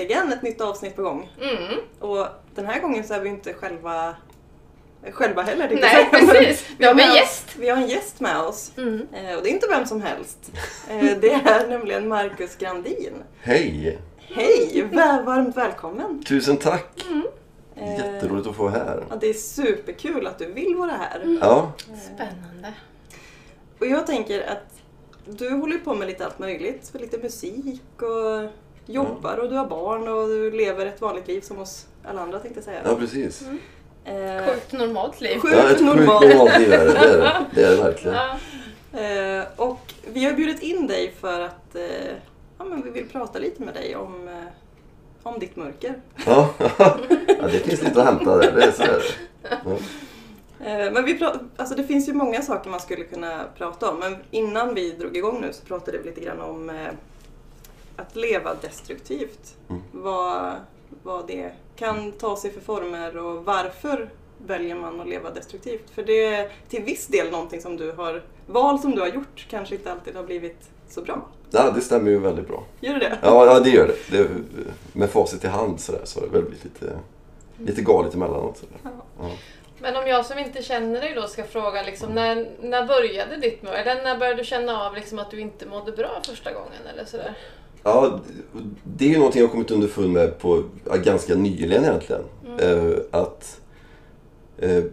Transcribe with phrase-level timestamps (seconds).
[0.00, 1.30] äntligen ett nytt avsnitt på gång.
[1.40, 1.80] Mm.
[2.00, 4.14] Och den här gången så är vi inte själva
[5.12, 5.68] själva heller.
[5.70, 6.66] jag Nej, precis.
[6.78, 7.56] Vi har en oss- gäst.
[7.58, 8.72] Vi har en gäst med oss.
[8.76, 9.06] Mm.
[9.12, 10.38] Eh, Och det är inte vem som helst.
[10.90, 13.12] Eh, Det är nämligen Marcus Grandin.
[13.40, 13.98] Hej!
[14.18, 14.88] Hej!
[14.92, 16.24] Väl, varmt välkommen!
[16.24, 17.04] Tusen tack!
[17.76, 19.04] Eh, Jätteroligt att få vara här.
[19.10, 21.38] Ja, det är superkul att du vill vara här.
[21.40, 21.72] Ja,
[22.14, 22.72] Spännande.
[23.80, 24.80] Och jag tänker att
[25.38, 26.88] du håller på med lite allt möjligt.
[26.92, 28.50] För lite musik och
[28.86, 32.38] jobbar och du har barn och du lever ett vanligt liv som oss alla andra
[32.38, 32.80] tänkte jag säga.
[32.84, 33.42] ja precis.
[34.04, 35.38] Eh, Sjukt normalt liv.
[35.38, 36.28] Sjukt Ja, ett sjukt normalt.
[36.28, 36.92] normalt liv är det.
[36.92, 38.16] Det är det, det, är det verkligen.
[38.16, 38.38] Ja.
[39.00, 41.82] Eh, och vi har bjudit in dig för att eh,
[42.58, 44.40] ja, men vi vill prata lite med dig om,
[45.22, 45.94] om ditt mörker.
[46.26, 46.96] Ja, ja,
[47.52, 48.52] det finns lite att hämta där.
[48.52, 49.58] Det är så är det.
[49.64, 49.76] Ja.
[50.92, 53.98] Men vi pra- alltså det finns ju många saker man skulle kunna prata om.
[53.98, 56.70] Men innan vi drog igång nu så pratade vi lite grann om
[57.96, 59.56] att leva destruktivt.
[59.68, 59.82] Mm.
[59.92, 60.52] Vad,
[61.02, 64.10] vad det kan ta sig för former och varför
[64.46, 65.90] väljer man att leva destruktivt.
[65.90, 69.46] För det är till viss del någonting som du har, val som du har gjort
[69.50, 71.28] kanske inte alltid har blivit så bra.
[71.50, 72.64] ja, det stämmer ju väldigt bra.
[72.80, 73.18] Gör det?
[73.22, 74.18] Ja, ja det gör det.
[74.18, 74.28] det
[74.92, 76.98] med facit i hand så, där, så har det väl blivit lite,
[77.58, 78.58] lite galet emellanåt.
[78.58, 78.90] Så där.
[79.18, 79.30] Ja.
[79.78, 83.62] Men om jag som inte känner dig då ska fråga, liksom, när, när började ditt
[83.62, 83.90] mörker?
[83.90, 86.86] Eller när började du känna av liksom, att du inte mådde bra första gången?
[86.92, 87.34] Eller sådär?
[87.84, 88.20] Ja,
[88.84, 90.62] det är ju någonting jag kommit underfund med på
[91.04, 92.22] ganska nyligen egentligen.
[92.58, 93.60] Eh, att
[94.58, 94.84] eh,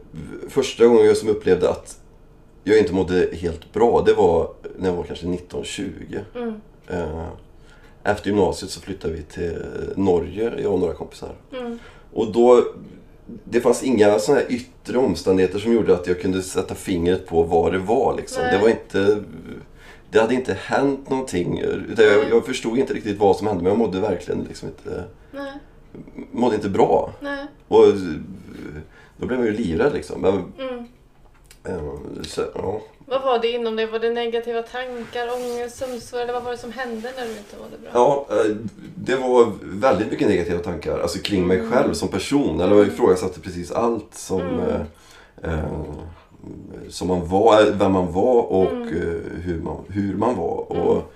[0.50, 1.98] Första gången jag som upplevde att
[2.64, 6.20] jag inte mådde helt bra, det var när jag var kanske 19-20.
[6.36, 6.54] Mm.
[6.88, 7.28] Eh,
[8.04, 11.36] efter gymnasiet så flyttade vi till Norge, jag och några kompisar.
[11.52, 11.80] Mm.
[12.14, 12.66] Och då,
[13.44, 17.44] det fanns inga sådana här yttre omständigheter som gjorde att jag kunde sätta fingret på
[17.44, 18.18] vad det var.
[18.18, 18.44] Liksom.
[18.44, 18.58] Nej.
[18.58, 19.24] Det var inte...
[20.12, 21.62] Det hade inte hänt någonting.
[21.98, 25.52] Jag, jag förstod inte riktigt vad som hände men jag mådde verkligen liksom inte, Nej,
[26.32, 27.14] mådde inte bra.
[27.20, 27.46] nej.
[27.68, 27.94] Och eh,
[29.18, 30.22] då blev man ju livrädd liksom.
[30.22, 30.34] Men,
[30.68, 30.86] Mm.
[31.64, 32.82] eh, så, ja.
[33.06, 33.86] Vad var det inom dig?
[33.86, 36.20] Var det negativa tankar, ångest, sömnsvår?
[36.20, 37.90] Eller vad var det som hände när du inte mådde bra?
[37.94, 38.56] Ja, eh,
[38.96, 42.62] det var väldigt mycket negativa tankar alltså kring mig själv som person.
[42.62, 44.60] Eller jag ifrågasatte precis allt som, Mm.
[45.44, 45.74] eh,
[46.90, 48.88] som man var, vem man var och Mm.
[48.88, 50.72] eh, hur, man, hur man var.
[50.72, 51.14] Och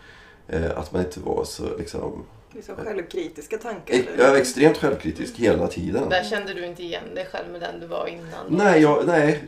[0.47, 2.23] eh, att man inte var så liksom...
[2.53, 3.95] Liksom självkritiska tankar.
[4.17, 6.09] Jag är extremt självkritisk hela tiden.
[6.09, 8.45] Där kände du inte igen dig själv med den du var innan?
[8.49, 9.43] Nej, jag, nej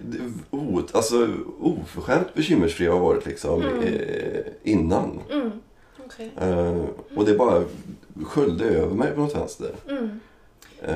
[0.50, 1.28] o, alltså,
[1.62, 5.20] oförskämt bekymmersfri har jag varit liksom eh, innan.
[5.32, 5.52] Mm.
[6.06, 6.32] Okej.
[6.42, 6.78] Eh,
[7.16, 7.64] och det bara
[8.26, 9.72] sköljde över mig på något vänster.
[9.90, 10.20] Mm.
[10.82, 10.96] Eh,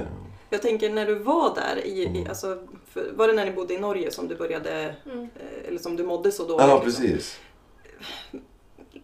[0.53, 2.15] Jag tänker när du var där, i, Mm.
[2.15, 2.57] i, alltså,
[2.89, 5.19] för, var det när ni bodde i Norge som du började, Mm.
[5.21, 6.67] eh, eller som du mådde så dåligt?
[6.67, 7.03] ja, liksom?
[7.05, 7.39] precis.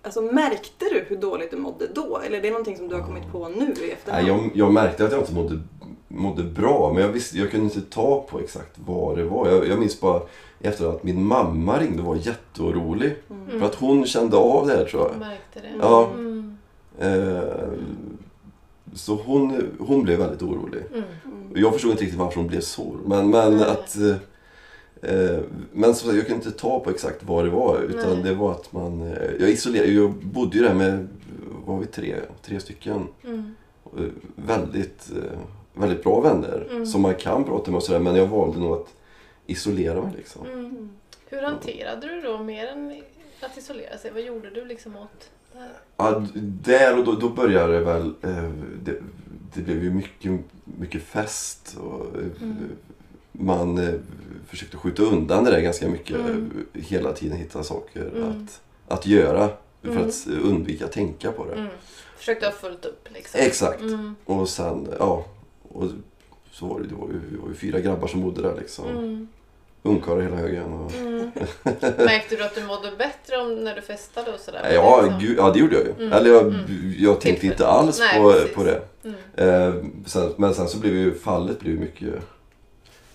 [0.02, 2.18] Alltså märkte du hur dåligt du mådde då?
[2.26, 4.28] Eller är det någonting som du har kommit på nu i efterhand?
[4.28, 5.60] Nej, jag, jag märkte att jag inte mådde,
[6.08, 9.50] mådde bra, men jag, visste, jag kunde inte ta på exakt vad det var.
[9.50, 10.22] Jag, jag minns bara
[10.62, 13.16] efter att min mamma ringde och var jätteorolig.
[13.50, 15.20] För att hon kände av det här tror Jag jag.
[15.20, 15.72] märkte det.
[15.82, 16.10] Ja.
[16.14, 16.58] Mm.
[17.00, 17.44] Eh,
[18.96, 20.82] så hon, hon blev väldigt orolig.
[20.94, 21.04] Mm.
[21.60, 22.96] Jag förstod inte riktigt varför hon blev så.
[23.06, 23.66] Men, men Nej.
[23.70, 23.98] att...
[23.98, 24.16] eh,
[25.02, 25.40] Eh,
[25.74, 27.80] men så, jag kunde inte ta på exakt vad det var.
[27.82, 28.24] Utan Nej.
[28.24, 29.02] det var att man...
[29.02, 31.08] Eh, jag isolerade, jag bodde ju där med,
[31.66, 33.08] var vi, tre, tre stycken.
[33.24, 33.56] Mm.
[33.98, 34.04] Eh,
[34.36, 35.10] väldigt,
[35.74, 36.86] väldigt bra vänner Mm.
[36.86, 38.00] som man kan prata med och sådär.
[38.00, 38.88] Men jag valde nog att
[39.46, 40.46] isolera mig liksom.
[40.46, 40.90] Mm.
[41.30, 43.02] Hur hanterade du då mer än
[43.42, 44.12] att isolera sig?
[44.12, 45.70] Vad gjorde du liksom åt det här?
[45.98, 46.24] Ja,
[46.64, 48.14] där och då, då började det väl...
[48.84, 48.96] Det,
[49.54, 50.32] det blev ju mycket,
[50.80, 52.06] mycket fest och
[52.42, 52.56] Mm.
[53.32, 53.94] man eh,
[54.48, 56.16] försökte skjuta undan det där ganska mycket.
[56.20, 56.66] Mm.
[56.74, 58.30] Hela tiden hitta saker Mm.
[58.30, 58.62] att,
[58.94, 59.50] att göra
[59.82, 60.08] för Mm.
[60.08, 61.54] att undvika att tänka på det.
[61.54, 61.68] Mm.
[62.18, 63.40] Försökte ha fullt upp liksom.
[63.42, 63.82] Exakt.
[63.82, 64.16] Mm.
[64.26, 65.26] Och sen, ja.
[65.70, 65.86] Och
[66.52, 69.28] så var det, det var ju, vi var ju fyra grabbar som bodde där liksom.
[69.84, 69.98] Mm.
[69.98, 70.74] Ungkarlar hela högen.
[70.74, 70.92] Och...
[70.94, 71.32] Mm.
[71.98, 74.72] Märkte du att du mådde bättre om när du festade och sådär?
[74.74, 75.20] Ja, Liksom?
[75.20, 75.92] gud, ja, det gjorde jag ju.
[75.92, 76.14] Mm.
[76.14, 76.60] Eller jag, Mm.
[76.98, 77.44] jag tänkte Tillfället.
[77.60, 78.56] inte alls Nej, på, precis.
[78.56, 78.82] på det.
[79.04, 79.16] Mm.
[79.36, 82.14] Eh, sen, men sen så blev ju fallet blev mycket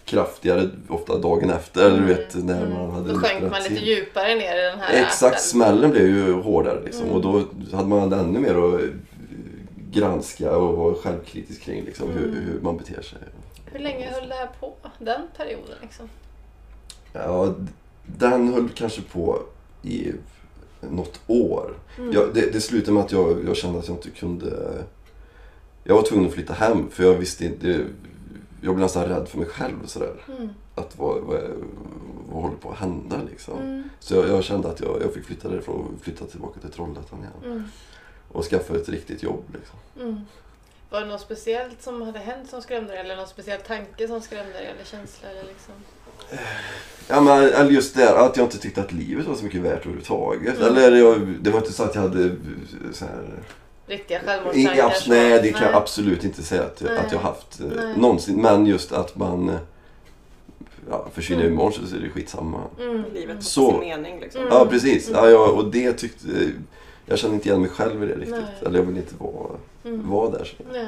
[0.04, 1.86] kraftigare ofta dagen efter.
[1.86, 3.12] Eller du vet när man hade Mm.
[3.22, 3.84] Då sjönk man lite in.
[3.84, 5.44] djupare ner i den här Exakt, äten.
[5.44, 7.02] smällen blev ju hårdare liksom.
[7.04, 7.14] Mm.
[7.16, 7.44] Och då
[7.76, 8.86] hade man ännu mer att eh,
[9.90, 12.34] granska och vara självkritisk kring liksom, hur, Mm.
[12.44, 13.18] hur man beter sig.
[13.72, 14.74] Hur länge höll det här på?
[14.98, 16.08] Den perioden liksom?
[17.12, 17.54] Ja,
[18.06, 19.42] den höll kanske på
[19.82, 20.12] i
[20.80, 21.74] något år.
[21.98, 22.12] Mm.
[22.12, 24.82] Jag, det, det slutade med att jag, jag kände att jag inte kunde...
[25.84, 27.86] Jag var tvungen att flytta hem för jag visste inte...
[28.60, 30.24] Jag blev nästan rädd för mig själv sådär.
[30.28, 30.48] Mm.
[30.74, 31.40] Att vad, vad,
[32.28, 33.58] vad håller på att hända liksom.
[33.58, 33.82] Mm.
[34.00, 37.18] Så jag, jag kände att jag, jag fick flytta därifrån och flytta tillbaka till Trollhättan
[37.18, 37.52] igen.
[37.52, 37.64] Mm.
[38.32, 39.78] Och skaffa ett riktigt jobb liksom.
[40.00, 40.20] Mm.
[40.90, 43.00] Var det något speciellt som hade hänt som skrämde dig?
[43.00, 44.66] Eller någon speciell tanke som skrämde dig?
[44.66, 45.30] Eller känsla?
[45.30, 45.74] Eller liksom?
[47.08, 49.80] Ja, men eller just det att jag inte tyckte att livet var så mycket värt
[49.80, 50.56] överhuvudtaget.
[50.60, 50.76] Mm.
[50.76, 52.30] Eller jag, det var inte så att jag hade
[52.92, 53.24] så här,
[53.86, 54.82] Riktiga självmordstankar?
[54.88, 56.98] abs- nej, det kan jag absolut inte säga att, Nej.
[56.98, 57.96] att jag haft eh, Nej.
[57.96, 58.42] någonsin.
[58.42, 59.54] Men just att man eh,
[60.90, 61.52] ja, försvinner Mm.
[61.54, 62.60] imorgon så är det skitsamma.
[62.80, 63.04] Mm.
[63.14, 63.70] Livet har Så.
[63.70, 64.40] sin mening liksom.
[64.42, 64.52] Mm.
[64.54, 65.10] Ja, precis.
[65.12, 66.26] Ja, jag, och det tyckte...
[67.06, 68.30] Jag kände inte igen mig själv i det riktigt.
[68.30, 68.66] Nej.
[68.66, 69.50] Eller jag vill inte vara,
[69.84, 70.10] Mm.
[70.10, 70.44] vara där.
[70.56, 70.78] Så.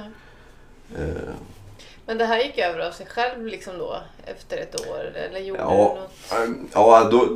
[1.03, 1.11] Eh,
[2.07, 5.05] Men det här gick över av sig själv liksom då efter ett år?
[5.17, 5.71] Eller gjorde Ja.
[5.71, 6.49] du något?
[6.49, 7.29] ehm, ja, då,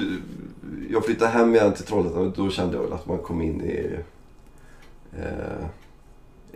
[0.90, 3.60] jag flyttade hem igen till Trollhättan och då kände jag väl att man kom in
[3.60, 3.98] i...
[5.18, 5.66] Eh,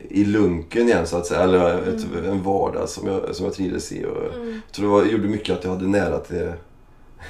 [0.09, 1.41] i lunken igen så att säga.
[1.41, 4.05] Eller ett, en vardag som jag, som jag trivdes i.
[4.05, 4.53] Och, Mm.
[4.67, 6.53] Jag tror det var, gjorde mycket att jag hade nära till,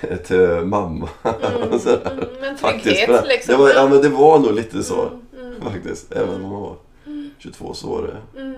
[0.27, 1.09] till mamma.
[1.23, 1.79] Mm.
[1.79, 2.11] Sådär.
[2.13, 2.25] Mm.
[2.41, 2.85] Men Faktiskt.
[2.85, 3.53] trygghet liksom?
[3.55, 5.47] det, var, ja, men det var nog lite så Mm.
[5.47, 5.61] Mm.
[5.73, 6.13] faktiskt.
[6.13, 6.77] Även om man var
[7.39, 8.55] 22 så var det, Mm.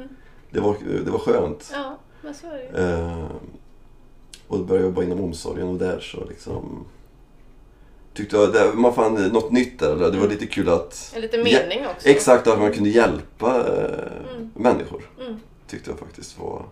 [0.50, 1.70] det, var, det var skönt.
[1.72, 1.98] Ja,
[2.28, 3.26] Eh,
[4.48, 6.84] och började jobba inom omsorgen och där så liksom
[8.14, 9.96] tyckte jag det, man fann något nytt där.
[9.96, 12.08] Det var lite kul att En lite mening också.
[12.08, 14.50] exakt att man kunde hjälpa eh, Mm.
[14.54, 15.10] människor.
[15.20, 15.36] Mm.
[15.66, 16.62] Tyckte jag faktiskt var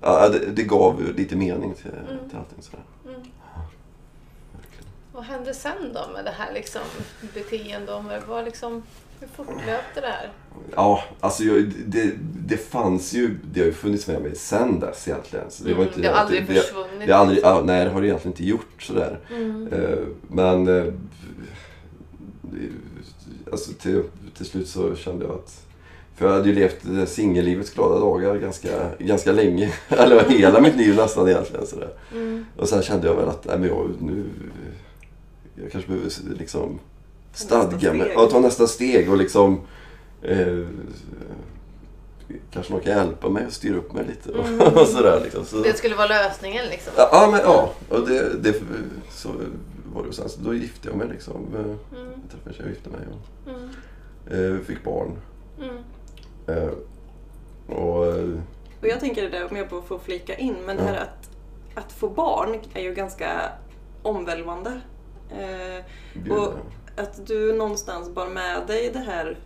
[0.00, 2.28] ja, det, det gav lite mening till, Mm.
[2.28, 2.84] till allting sådär.
[3.04, 3.14] Mm.
[4.52, 4.90] Verkligen.
[5.12, 6.82] Vad hände sen då med det här liksom,
[7.34, 7.92] beteende?
[7.94, 8.82] och med- Vad liksom,
[9.20, 10.30] hur fortlöpte det här?
[10.76, 12.10] Ja, alltså jag, det,
[12.46, 15.50] det fanns ju, det har ju funnits med mig sen dess egentligen.
[15.50, 17.06] Så det, var Mm, inte, det har aldrig det, försvunnit.
[17.06, 19.18] det, har aldrig, ja, nej, det har det egentligen inte gjort sådär.
[19.30, 19.68] Mm.
[19.72, 19.98] Eh,
[20.28, 20.92] Men det-
[23.52, 24.02] alltså till,
[24.36, 25.62] till slut så kände jag att
[26.14, 29.72] för jag hade ju levt det singellivets glada dagar ganska, ganska länge.
[29.88, 31.66] Eller hela mitt liv nästan egentligen.
[31.66, 31.90] Sådär.
[32.12, 32.46] Mm.
[32.56, 34.24] Och sen kände jag väl att nej, men jag, nu,
[35.62, 36.78] jag kanske behöver liksom
[37.36, 38.12] stadga mig.
[38.14, 39.60] Ja, ta nästa steg och liksom
[40.22, 40.64] eh,
[42.50, 44.38] kanske någon kan hjälpa mig och styra upp mig lite.
[44.38, 44.60] Och, Mm.
[44.74, 45.44] och sådär, liksom.
[45.44, 46.92] så, Det skulle vara lösningen liksom?
[46.96, 47.72] Ja, ja, men, ja.
[47.88, 48.54] Och det, det,
[49.10, 49.28] så
[49.94, 50.08] var det.
[50.08, 51.46] Och sen så då gifte jag mig liksom.
[51.54, 51.76] Eh, Mm.
[52.22, 53.50] Jag träffade en tjej och gifte mig och
[54.30, 54.54] Mm.
[54.56, 55.16] eh, fick barn.
[55.58, 55.76] Mm.
[56.46, 56.70] Eh,
[57.76, 58.30] och eh,
[58.80, 61.00] Och jag tänker det där, om jag bara får flika in, men det här Ja.
[61.00, 61.30] att,
[61.84, 63.40] att få barn är ju ganska
[64.02, 64.80] omvälvande.
[65.30, 66.52] Eh, Och
[66.96, 69.38] att du någonstans bar med dig det här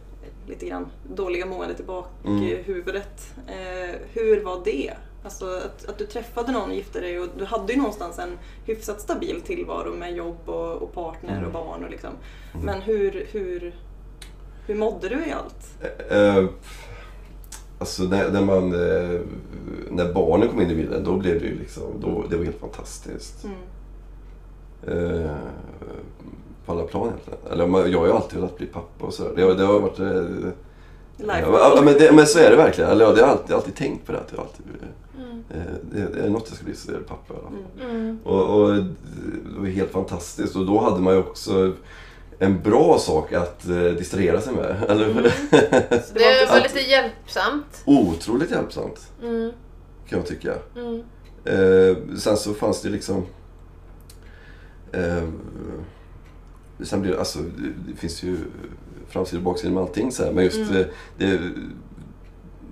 [0.48, 3.34] lite grann dåliga måendet i bakhuvudet.
[3.46, 4.92] Eh, hur var det?
[5.24, 8.38] Alltså att, att du träffade någon och gifte dig och du hade ju någonstans en
[8.66, 11.44] hyfsat stabil tillvaro med jobb och, och partner Mm.
[11.46, 12.10] och barn och liksom.
[12.64, 13.74] Men hur, hur,
[14.66, 15.84] hur mådde du i allt?
[16.10, 16.44] Eh,
[17.78, 19.20] alltså när, när, man, eh,
[19.90, 22.60] när barnen kom in i bilden då blev det ju liksom, då, det var helt
[22.60, 23.44] fantastiskt.
[23.44, 23.56] Mm.
[25.24, 25.30] Eh,
[26.66, 27.38] på alla plan egentligen.
[27.52, 29.32] Eller jag har ju alltid velat bli pappa och sådär.
[29.36, 29.98] Det, det har varit...
[29.98, 30.50] Eh,
[31.42, 32.90] ja, men, det, men så är det verkligen.
[32.90, 34.18] Eller ja, det har jag alltid, alltid tänkt på det.
[34.18, 34.66] Att jag alltid,
[35.18, 35.44] Mm.
[35.50, 37.90] eh, det, är det något jag ska bli så är det pappa i alla fall.
[37.90, 38.00] Mm.
[38.00, 38.18] Mm.
[38.24, 40.56] Och, och det var helt fantastiskt.
[40.56, 41.72] Och då hade man ju också
[42.38, 44.76] en bra sak att eh, distrahera sig med.
[44.88, 45.10] Eller?
[45.10, 45.22] Mm.
[45.22, 47.82] Det var att- lite hjälpsamt.
[47.84, 49.52] Otroligt hjälpsamt Mm.
[50.08, 50.54] kan jag tycka.
[50.76, 51.02] Mm.
[51.44, 53.26] Eh, sen så fanns det liksom...
[54.92, 55.22] Eh,
[56.84, 58.36] sen blir det, alltså, det, det finns ju
[59.08, 60.76] framsidor och baksidor med allting så här, men just Mm.
[60.80, 60.86] eh,
[61.18, 61.40] det,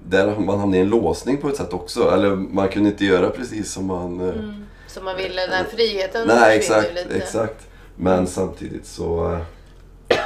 [0.08, 2.10] där man hamnat i en låsning på ett sätt också.
[2.10, 4.20] Eller man kunde inte göra precis som man...
[4.20, 4.64] eh, Mm.
[4.86, 7.16] Som man ville, den här friheten Nej, exakt, lite.
[7.16, 7.66] exakt.
[7.96, 9.32] Men samtidigt så...
[9.32, 9.40] eh,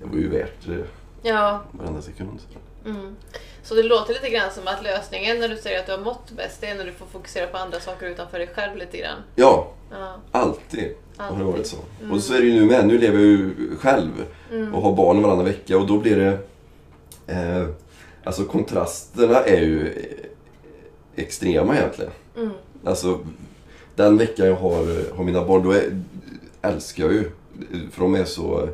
[0.00, 0.74] Det var ju värt eh,
[1.22, 1.62] Ja.
[1.72, 2.38] varenda sekund.
[2.86, 3.16] Mm.
[3.62, 6.30] Så det låter lite grann som att lösningen när du säger att du har mått
[6.36, 9.18] bäst, det är när du får fokusera på andra saker utanför dig själv lite grann.
[9.34, 10.16] Ja, Ja.
[10.32, 11.38] alltid har Alltid.
[11.46, 11.76] det varit så.
[12.00, 12.12] Mm.
[12.12, 12.86] Och så är det ju nu med.
[12.86, 14.10] Nu lever jag ju själv
[14.52, 14.74] Mm.
[14.74, 16.38] och har barn varannan vecka och då blir det...
[17.34, 17.66] Eh,
[18.24, 22.10] alltså kontrasterna är ju eh, extrema egentligen.
[22.36, 22.50] Mm.
[22.84, 23.18] Alltså
[23.96, 26.02] den veckan jag har, har mina barn, då är,
[26.62, 27.30] älskar jag ju.
[27.90, 28.68] För de är så...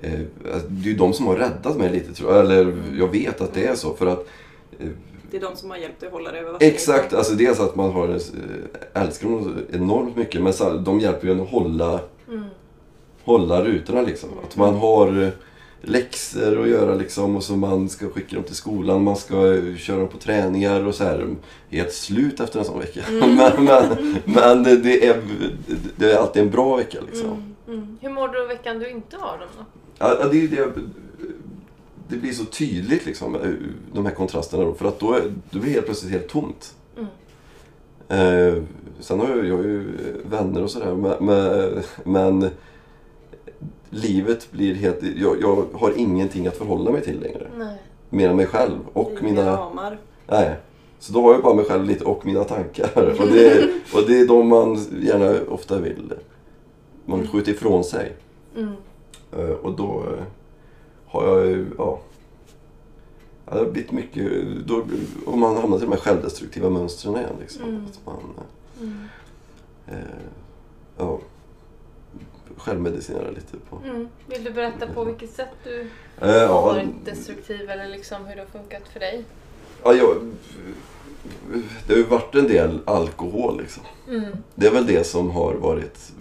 [0.00, 0.20] Eh,
[0.52, 2.40] alltså, det är ju de som har räddat mig lite tror jag.
[2.44, 3.94] Eller jag vet att det är så.
[3.94, 4.26] För att
[4.78, 4.88] eh,
[5.30, 6.72] Det är de som har hjälpt dig att hålla dig över vattnet.
[6.74, 11.26] Exakt, alltså dels att man har, eh, älskar dem enormt mycket men så- de hjälper
[11.26, 12.44] ju en att hålla, Mm.
[13.24, 14.28] hålla rutorna liksom.
[14.44, 15.28] Att man har eh,
[15.82, 19.76] läxor att göra liksom och så man ska skicka dem till skolan, man ska eh,
[19.76, 21.26] köra dem på träningar och så här.
[21.70, 23.00] Helt slut efter en sån vecka.
[23.10, 25.22] men, men, men det, är,
[25.96, 27.26] det är alltid en bra vecka liksom.
[27.30, 27.78] Mm.
[27.78, 27.98] Mm.
[28.00, 29.64] Hur mår du veckan du inte har dem då?
[29.98, 30.72] Ja, ja, det, är det,
[32.08, 33.40] det blir så tydligt liksom, eh,
[33.92, 34.74] de här kontrasterna då.
[34.74, 36.74] För att då, är- då blir det helt plötsligt helt tomt.
[36.96, 37.06] Mm.
[38.08, 38.62] Eh,
[39.00, 39.96] sen har jag, jag har ju
[40.30, 40.94] vänner och sådär.
[40.94, 42.50] Men, men, men
[43.90, 45.02] livet blir helt...
[45.16, 47.46] Jag, jag har ingenting att förhålla mig till längre.
[47.58, 47.76] Nej.
[48.10, 49.56] mer än mig själv och Inga mina...
[49.56, 49.98] ramar.
[50.28, 50.56] Nej.
[50.98, 52.90] Så då har jag bara mig själv lite och mina tankar.
[53.20, 56.12] Och det, och det är de man gärna ofta vill.
[57.04, 58.12] Man vill skjuta ifrån sig.
[58.56, 58.72] Mm.
[59.38, 60.24] Eh, Och då eh,
[61.20, 62.00] har jag ju, ja.
[63.46, 64.32] ja, Det har blivit mycket,
[64.66, 64.84] då,
[65.26, 67.32] och man hamnar i de här självdestruktiva mönstren igen.
[67.40, 67.62] Liksom.
[67.64, 67.84] Mm.
[67.86, 68.16] Att man,
[68.80, 69.08] Mm.
[69.86, 69.94] eh,
[70.98, 71.20] ja,
[72.56, 73.78] självmedicinerar lite på.
[73.84, 74.08] Mm.
[74.26, 75.80] Vill du berätta på vilket sätt du
[76.20, 79.24] Eh, har ja, varit destruktiv eller liksom hur det har funkat för dig?
[79.84, 80.16] ja, jag,
[81.86, 83.82] det har ju varit en del alkohol liksom.
[84.08, 84.24] Mm.
[84.54, 86.12] Det är väl det som har varit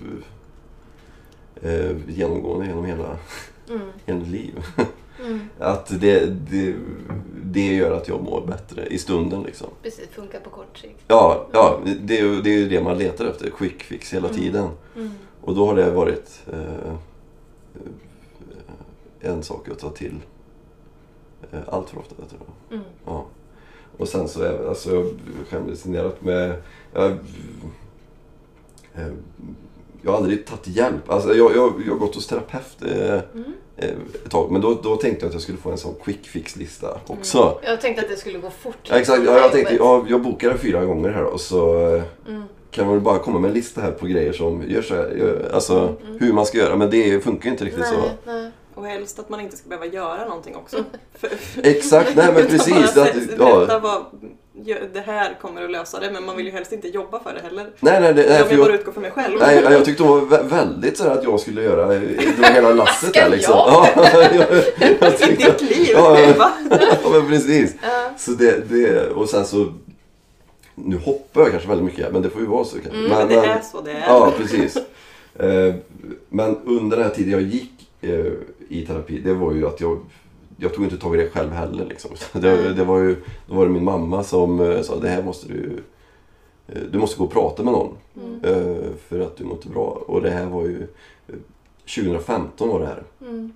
[1.62, 3.18] eh, genomgående genom hela,
[3.74, 4.20] Mm.
[4.20, 4.63] mitt liv.
[5.25, 5.39] Mm.
[5.60, 6.75] Att det, det,
[7.44, 9.68] det gör att jag mår bättre i stunden liksom.
[9.84, 11.03] Precis, funkar på kort sikt.
[11.08, 13.50] Ja, ja det, är det är ju det man letar efter.
[13.50, 14.39] Quick fix hela Mm.
[14.39, 14.70] tiden.
[14.96, 15.10] Mm.
[15.42, 16.96] Och då har det varit eh, eh,
[19.22, 20.15] en sak att ta till
[21.51, 22.15] eh, allt för ofta.
[22.15, 22.27] Tror
[22.70, 22.75] jag.
[22.77, 22.86] Mm.
[23.06, 23.25] Ja.
[23.98, 25.06] Och sen så är alltså, jag
[25.50, 26.56] självmedicinerat med...
[26.94, 27.12] Jag,
[28.96, 29.08] eh,
[30.01, 31.10] jag har aldrig tagit hjälp.
[31.10, 33.53] Alltså, jag, jag, jag har gått hos terapeut eh, Mm.
[33.77, 33.89] Eh,
[34.25, 34.51] ett tag.
[34.51, 37.60] Men då, då tänkte jag att jag skulle få en sån quick fix-lista också.
[37.63, 38.77] Jag tänkte att det skulle gå fort.
[38.84, 39.24] Ja, exakt.
[39.25, 41.75] Ja, jag tänkte, ja, jag bokar den fyra gånger här och så
[42.27, 42.44] Mm.
[42.72, 45.50] kan man väl bara komma med en lista här på grejer som gör så här,
[45.53, 46.18] alltså Mm.
[46.20, 46.75] hur man ska göra.
[46.75, 47.98] Men det funkar ju inte riktigt så.
[47.98, 48.51] Nej, nej.
[48.75, 50.77] Och helst att man inte ska behöva göra någonting också.
[51.20, 51.30] För,
[51.63, 52.98] Exakt, nej men precis.
[52.98, 54.06] Att, ja, berätta vad,
[54.93, 57.41] det här kommer att lösa det, men man vill ju helst inte jobba för det
[57.41, 57.65] heller.
[57.79, 59.39] nej, nej, det, nej, jag för vill bara jag, utgå från mig själv.
[59.39, 61.86] nej, jag tyckte hon var vä- väldigt så här att jag skulle göra,
[62.38, 63.53] dra hela lasset där liksom.
[63.55, 63.88] jag?
[63.96, 64.03] Ja,
[64.34, 64.63] jag,
[65.00, 65.88] jag I tyckte, ditt liv!
[65.93, 66.34] Ja.
[66.38, 66.51] Va?
[67.03, 67.75] ja men precis.
[68.17, 69.74] Så det, det, och sen så,
[70.75, 72.72] nu hoppar jag kanske väldigt mycket, men det får ju vara så.
[72.79, 73.00] kanske.
[73.00, 74.03] Mm, Men det är så det är.
[74.08, 74.77] Ja, precis.
[75.39, 75.74] Eh,
[76.29, 78.25] Men under den här tiden jag gick eh,
[78.70, 80.00] i terapi, det var ju att jag,
[80.63, 81.86] jag tog inte tag i det själv heller.
[81.86, 82.12] Liksom.
[82.41, 83.15] Det, det var ju,
[83.48, 85.84] då var det min mamma som eh, sa, det här måste du,
[86.67, 87.98] eh, du måste gå och prata med någon.
[88.15, 88.39] Mm.
[88.43, 90.03] eh, För att du mår inte bra.
[90.08, 90.88] Och det här var ju,
[91.27, 91.36] eh,
[91.96, 93.03] 2015 var det här.
[93.22, 93.53] Mm.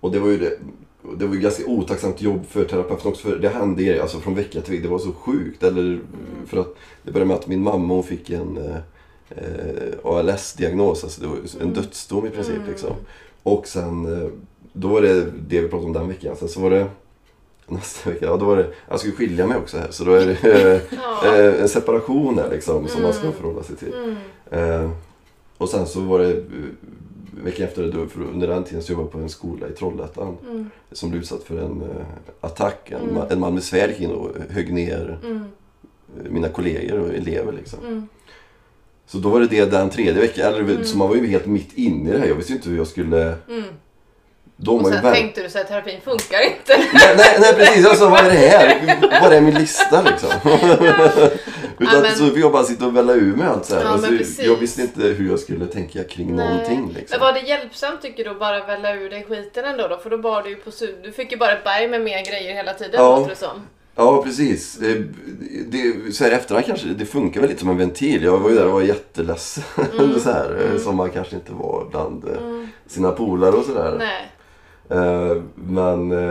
[0.00, 0.58] Och det var ju det,
[1.18, 4.34] det var ju ganska otacksamt jobb för terapeuten också för det hände grejer alltså från
[4.34, 4.82] vecka till vecka.
[4.82, 5.62] Det var så sjukt.
[5.62, 6.00] Eller,
[6.46, 8.76] för att det började med att min mamma hon fick en eh,
[10.04, 11.74] ALS-diagnos, alltså det var en Mm.
[11.74, 12.56] dödsdom i princip.
[12.56, 12.68] Mm.
[12.68, 12.90] Liksom.
[13.42, 14.06] Och sen,
[14.72, 16.36] då var det det vi pratade om den veckan.
[16.36, 16.86] Sen så var det
[17.66, 19.88] nästa vecka, ja då var det, jag skulle skilja mig också här.
[19.90, 20.32] Så då är det
[20.74, 20.80] eh,
[21.22, 21.36] Ja.
[21.38, 23.34] eh, en separation här liksom som man ska Mm.
[23.34, 23.94] förhålla sig till.
[23.94, 24.16] Mm.
[24.84, 24.90] Eh,
[25.58, 26.42] och sen så var det eh,
[27.44, 30.36] veckan efter, det, för under den tiden så jobbade jag på en skola i Trollhättan
[30.50, 30.70] Mm.
[30.92, 32.06] som blev utsatt för en eh,
[32.40, 32.90] attack.
[32.90, 33.14] En, Mm.
[33.16, 35.44] ma- en man med svärd gick in och högg ner Mm.
[36.30, 37.52] mina kollegor och elever.
[37.52, 37.78] Liksom.
[37.86, 38.08] Mm.
[39.06, 40.46] Så då var det det den tredje veckan.
[40.54, 40.84] Eller, Mm.
[40.84, 42.26] Så man var ju helt mitt inne i det här.
[42.26, 43.34] Jag visste ju inte hur jag skulle...
[44.62, 45.14] De Och sen väl...
[45.14, 46.76] tänkte du så här, terapin funkar inte.
[46.94, 49.20] nej, nej, nej precis, sa vad är det här?
[49.22, 50.30] Vad är min lista liksom?
[51.78, 53.82] Utan Ja, men- så fick jag bara sitta och välla ur mig allt så här.
[53.82, 56.48] Ja, alltså, jag visste inte hur jag skulle tänka kring Nej.
[56.48, 56.92] någonting.
[56.96, 57.18] Liksom.
[57.18, 59.96] Men var det hjälpsamt tycker du att bara välla ur dig skiten ändå då?
[59.98, 62.24] För då bar du ju på su- Du fick ju bara ett berg med mer
[62.24, 63.16] grejer hela tiden Ja.
[63.18, 63.60] låter det som.
[63.96, 64.78] Ja, precis.
[65.66, 68.22] Det, så här efterhand kanske det funkar väl lite som en ventil.
[68.22, 69.64] Jag var ju där och var jätteledsen.
[69.98, 70.20] Mm.
[70.20, 70.78] så här, Mm.
[70.78, 72.68] Som man kanske inte var bland eh, Mm.
[72.88, 74.18] sina polare och sådär.
[74.90, 76.30] Eh, Men eh,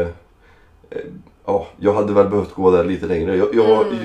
[0.90, 0.98] eh,
[1.46, 3.36] ja, jag hade väl behövt gå där lite längre.
[3.38, 3.98] Jag, jag, Mm.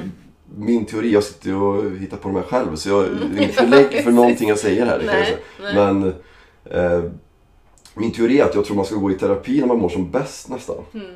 [0.56, 3.22] Min teori, jag sitter och hittar på de här själv så jag Mm.
[3.38, 4.06] är belägg för Precis.
[4.14, 4.98] någonting jag säger här.
[4.98, 5.06] jag.
[5.06, 5.36] Nej.
[5.62, 5.74] Nej.
[5.74, 6.14] Men
[6.64, 7.10] eh,
[7.94, 10.10] min teori är att jag tror man ska gå i terapi när man mår som
[10.10, 10.76] bäst nästan.
[10.94, 11.06] Mm.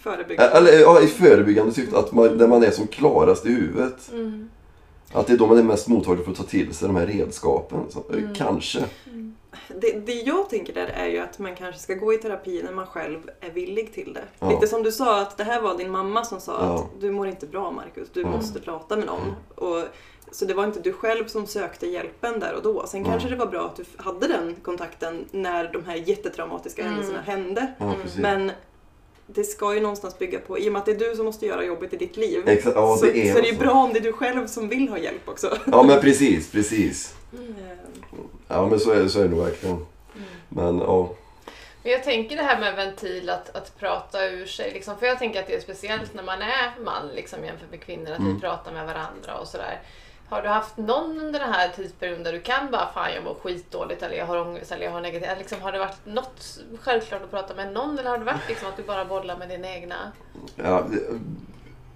[0.00, 0.52] Förebyggande.
[0.56, 4.10] Eller ja, i förebyggande syfte, att man, när man är som klarast i huvudet.
[4.12, 4.48] Mm.
[5.12, 7.06] Att det är då man är mest mottaglig för att ta till sig de här
[7.06, 7.78] redskapen.
[7.90, 8.34] Så, Mm.
[8.34, 8.78] Kanske.
[9.80, 12.72] Det, det jag tänker där är ju att man kanske ska gå i terapi när
[12.72, 14.24] man själv är villig till det.
[14.38, 14.50] Ja.
[14.50, 16.74] Lite som du sa, att det här var din mamma som sa Ja.
[16.74, 18.32] att du mår inte bra Marcus, du Mm.
[18.32, 19.34] måste prata med någon.
[19.54, 19.84] Och,
[20.32, 22.86] så det var inte du själv som sökte hjälpen där och då.
[22.86, 23.10] Sen Mm.
[23.12, 26.92] kanske det var bra att du hade den kontakten när de här jättetraumatiska Mm.
[26.94, 27.72] händelserna hände.
[27.78, 27.98] Ja, Mm.
[28.16, 28.52] Men
[29.26, 31.46] det ska ju någonstans bygga på, i och med att det är du som måste
[31.46, 32.48] göra jobbet i ditt liv.
[32.48, 34.68] Exakt, ja, så, det är så det är bra om det är du själv som
[34.68, 35.58] vill ha hjälp också.
[35.66, 37.14] Ja men precis, precis.
[38.48, 39.76] Ja men så är, det- så är det nog verkligen.
[39.76, 39.86] Mm.
[40.48, 41.10] Men ja.
[41.82, 44.72] Men jag tänker det här med ventil, att, att prata ur sig.
[44.72, 47.80] Liksom, för jag tänker att det är speciellt när man är man liksom, jämfört med
[47.80, 48.34] kvinnor, att Mm.
[48.34, 49.80] vi pratar med varandra och sådär.
[50.28, 53.34] Har du haft någon under den här tidsperioden där du kan bara fan jag mår
[53.34, 55.28] skitdåligt eller jag har ångest eller jag har negativ...
[55.38, 58.68] Liksom, har det varit något självklart att prata med någon eller har det varit liksom
[58.68, 60.12] att du bara bollar med dina egna?
[60.56, 61.20] ja det-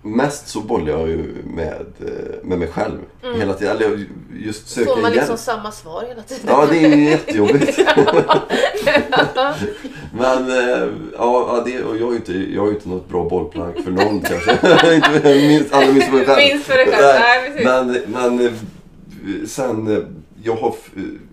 [0.03, 2.09] mest så bollar jag ju med, eh,
[2.43, 2.99] med mig själv
[3.37, 3.77] hela tiden.
[3.77, 4.95] Eller just söker Mm.
[4.95, 5.23] Får man hjälp.
[5.23, 6.43] liksom samma svar hela tiden?
[6.47, 7.79] Ja, det är ju jättejobbigt.
[10.13, 13.85] Men eh, ja, det, och jag har ju inte, jag ju inte något bra bollplank
[13.85, 14.59] för någon kanske.
[15.49, 16.39] minst, minst för mig själv.
[16.39, 17.55] Minst för dig själv.
[17.65, 18.53] Nej, men, men eh,
[19.47, 20.07] sen,
[20.45, 20.75] jag har,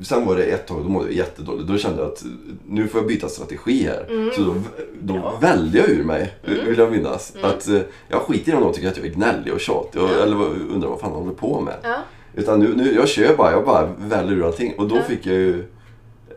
[0.01, 1.67] sen var det ett tag, då mådde jag jättedåligt.
[1.67, 2.23] Då kände jag att
[2.67, 4.05] nu får jag byta strategi här.
[4.09, 4.31] Mm.
[4.31, 4.55] Så då,
[5.01, 6.33] då välde jag ur mig,
[6.65, 7.33] vill jag minnas.
[7.35, 7.45] Mm.
[7.49, 10.01] Att eh, jag skiter i om någon tycker att jag är gnällig och tjatig.
[10.01, 11.75] Och, eller vad- undrar vad fan jag håller på med.
[11.83, 11.97] Ja.
[12.35, 14.73] Utan nu, nu, jag kör bara, jag bara väljer ur allting.
[14.77, 15.01] Och då Ja.
[15.03, 15.65] fick jag ju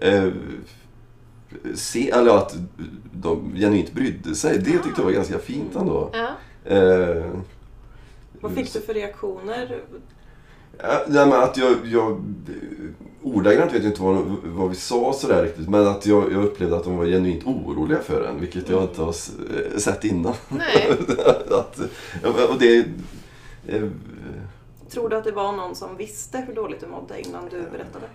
[0.01, 0.29] eh,
[1.75, 2.57] se, eller att
[3.13, 4.59] de genuint brydde sig.
[4.59, 6.11] Det tyckte jag var ganska fint ändå.
[6.13, 6.29] Ja.
[6.77, 7.25] Eh,
[8.41, 9.79] Vad fick du för reaktioner?
[10.83, 12.25] Ja, nej, men att jag, jag
[13.23, 15.69] ordagrant vet jag inte vad, vad vi sa sådär riktigt.
[15.69, 18.41] Men att jag, jag upplevde att de var genuint oroliga för en.
[18.41, 20.35] Vilket jag inte har eh, sett innan.
[20.49, 20.99] Nej.
[21.51, 21.79] att,
[22.51, 22.79] och det...
[23.67, 23.89] Eh,
[24.91, 28.07] Tror du att det var någon som visste hur dåligt du mådde innan du berättade?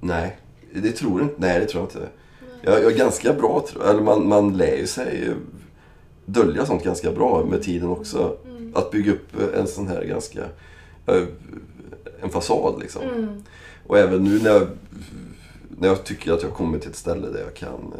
[0.00, 0.38] Nej,
[0.72, 1.34] det tror inte.
[1.38, 2.08] Nej, det tror jag inte.
[2.62, 3.90] Jag, jag är ganska bra, tror jag.
[3.90, 5.34] eller man, man lär ju sig
[6.24, 8.36] dölja sånt ganska bra med tiden också.
[8.74, 10.40] Att bygga upp en sån här ganska,
[11.06, 11.22] eh,
[12.22, 13.02] en fasad liksom.
[13.02, 13.42] Mm.
[13.86, 14.66] Och även nu när jag,
[15.78, 17.94] när jag tycker att jag kommer till ett ställe där jag kan,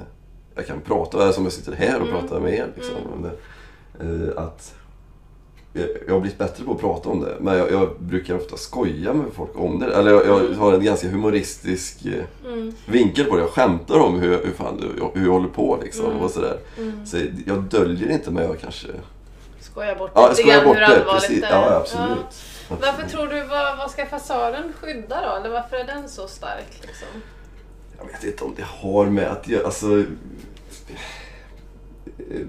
[0.54, 2.20] jag kan prata, som jag sitter här och Mm.
[2.20, 2.66] pratar med er.
[2.76, 2.96] Liksom,
[4.00, 4.74] Eh, att
[6.06, 9.12] jag har blivit bättre på att prata om det, men jag, jag brukar ofta skoja
[9.12, 9.86] med folk om det.
[9.94, 12.72] Eller jag, jag har en ganska humoristisk eh, Mm.
[12.86, 13.42] vinkel på det.
[13.42, 14.82] Jag skämtar om hur, hur, fan,
[15.14, 16.18] hur jag håller på liksom, Mm.
[16.18, 16.56] och sådär.
[16.78, 17.06] Mm.
[17.06, 18.88] Så jag döljer inte, men jag kanske...
[19.60, 20.86] Skoja bort Ja, lite skojar grann bort hur det.
[20.86, 21.40] allvarligt Precis.
[21.40, 21.50] det är.
[21.70, 22.08] Ja, absolut.
[22.18, 22.26] Ja.
[22.70, 25.36] Varför tror du, vad, vad ska fasaden skydda då?
[25.36, 26.80] Eller varför är den så stark?
[26.86, 27.08] Liksom?
[27.98, 29.98] Jag vet inte om det har med att jag, alltså...
[32.18, 32.46] eh,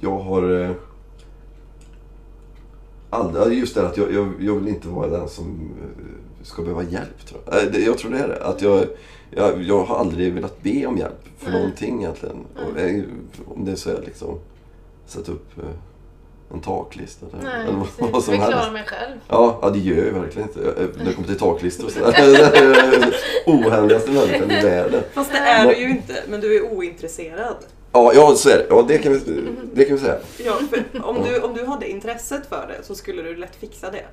[0.00, 0.60] Jag har...
[0.62, 0.70] eh,
[3.10, 6.82] Aldrig, just det att jag, jag, jag vill inte vara den som eh, ska behöva
[6.82, 7.26] hjälp.
[7.26, 7.80] Tror jag.
[7.80, 8.44] Jag tror det är det.
[8.44, 8.86] Att jag,
[9.30, 11.60] jag, jag har aldrig velat be om hjälp för Nej.
[11.60, 12.36] någonting egentligen.
[12.54, 14.38] Och, om det är så är liksom
[15.06, 15.50] sätta upp
[16.52, 18.24] en taklista eller, Nej, eller vad, vad precis.
[18.24, 19.16] som Jag klarar mig själv.
[19.28, 20.60] Ja, ja, det gör jag verkligen inte.
[20.98, 23.12] När det kommer till taklistor och sådär.
[23.46, 25.02] Ohändigaste människan i världen.
[25.12, 27.56] Fast det är du ju inte, men du är ointresserad.
[27.92, 28.66] Ja, ja så är det.
[28.70, 29.18] Ja, det kan vi,
[29.72, 30.18] det kan vi säga.
[30.44, 33.90] Ja, för om, du, om du hade intresset för det så skulle du lätt fixa
[33.90, 34.04] det.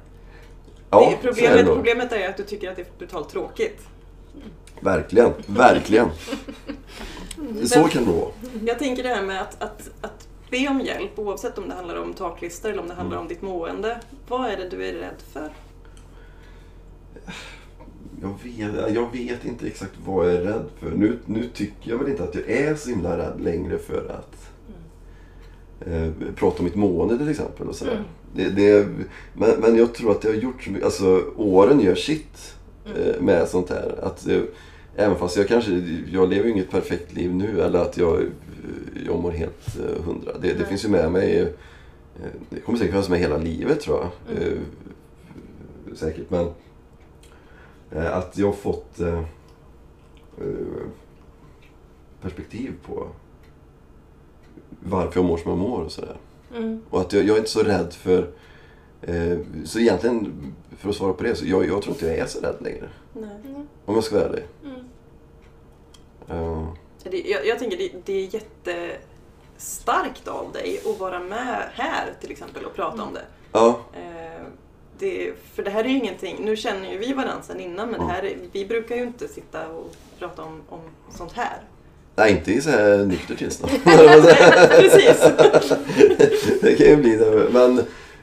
[0.90, 3.30] Ja, det så är det problemet, problemet är att du tycker att det är brutalt
[3.30, 3.80] tråkigt.
[4.80, 6.10] Verkligen, verkligen.
[7.66, 8.32] Så kan det vara.
[8.66, 12.02] Jag tänker det här med att, att, att be om hjälp, oavsett om det handlar
[12.02, 14.00] om taklistor eller om det handlar om ditt mående.
[14.28, 15.50] Vad är det du är rädd för?
[18.22, 20.92] Jag vet, jag vet inte exakt vad jag är rädd för.
[20.92, 24.52] Nu, nu tycker jag väl inte att jag är så himla rädd längre för att
[25.88, 27.68] eh, prata om mitt mående till exempel.
[27.68, 27.92] Och sådär.
[27.92, 28.06] Mm.
[28.36, 28.88] Det, det,
[29.34, 30.86] men, men jag tror att det har gjort så mycket.
[30.86, 32.56] Alltså åren gör sitt
[32.86, 34.00] eh, med sånt här.
[34.04, 34.42] Att, eh,
[34.96, 35.72] även fast jag kanske,
[36.12, 38.26] jag lever ju inget perfekt liv nu eller att jag,
[39.06, 40.38] jag mår helt eh, hundra.
[40.38, 41.48] Det, det finns ju med mig, eh,
[42.50, 44.38] det kommer säkert finnas med hela livet tror jag.
[44.38, 44.54] Mm.
[44.54, 44.60] Eh,
[45.96, 46.50] säkert men
[47.90, 49.00] att jag har fått
[52.22, 53.08] perspektiv på
[54.80, 56.18] varför jag mår som jag mår och sådär.
[56.56, 56.82] Mm.
[56.90, 58.30] Och att jag, jag är inte så rädd för...
[59.02, 62.26] Eh, så egentligen, för att svara på det, så jag, jag tror inte jag är
[62.26, 62.90] så rädd längre.
[63.14, 63.66] Nej.
[63.86, 64.44] Om jag ska vara ärlig.
[64.64, 64.80] Mm.
[66.30, 66.68] Eh,
[67.12, 68.30] Det, jag, jag tänker det, det är
[69.56, 73.22] jättestarkt av dig att vara med här till exempel och prata om det.
[73.52, 74.46] ja, Eh,
[75.00, 75.34] det.
[75.56, 78.14] För det här är ju ingenting, nu känner ju vi varandra sedan innan men det
[78.14, 80.80] här, är- vi brukar ju inte sitta och prata om, om
[81.18, 81.58] sånt här.
[82.16, 83.72] nej, inte i så här nykter tillstånd.
[84.70, 85.20] Precis.
[86.62, 87.48] det kan ju bli det.
[87.52, 87.80] Men,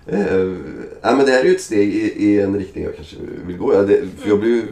[0.07, 0.57] eh,
[1.03, 3.17] nej, men det här är ju ett steg i, i en riktning jag kanske
[3.47, 3.75] vill gå.
[3.75, 4.63] Ja, det, för jag blev ju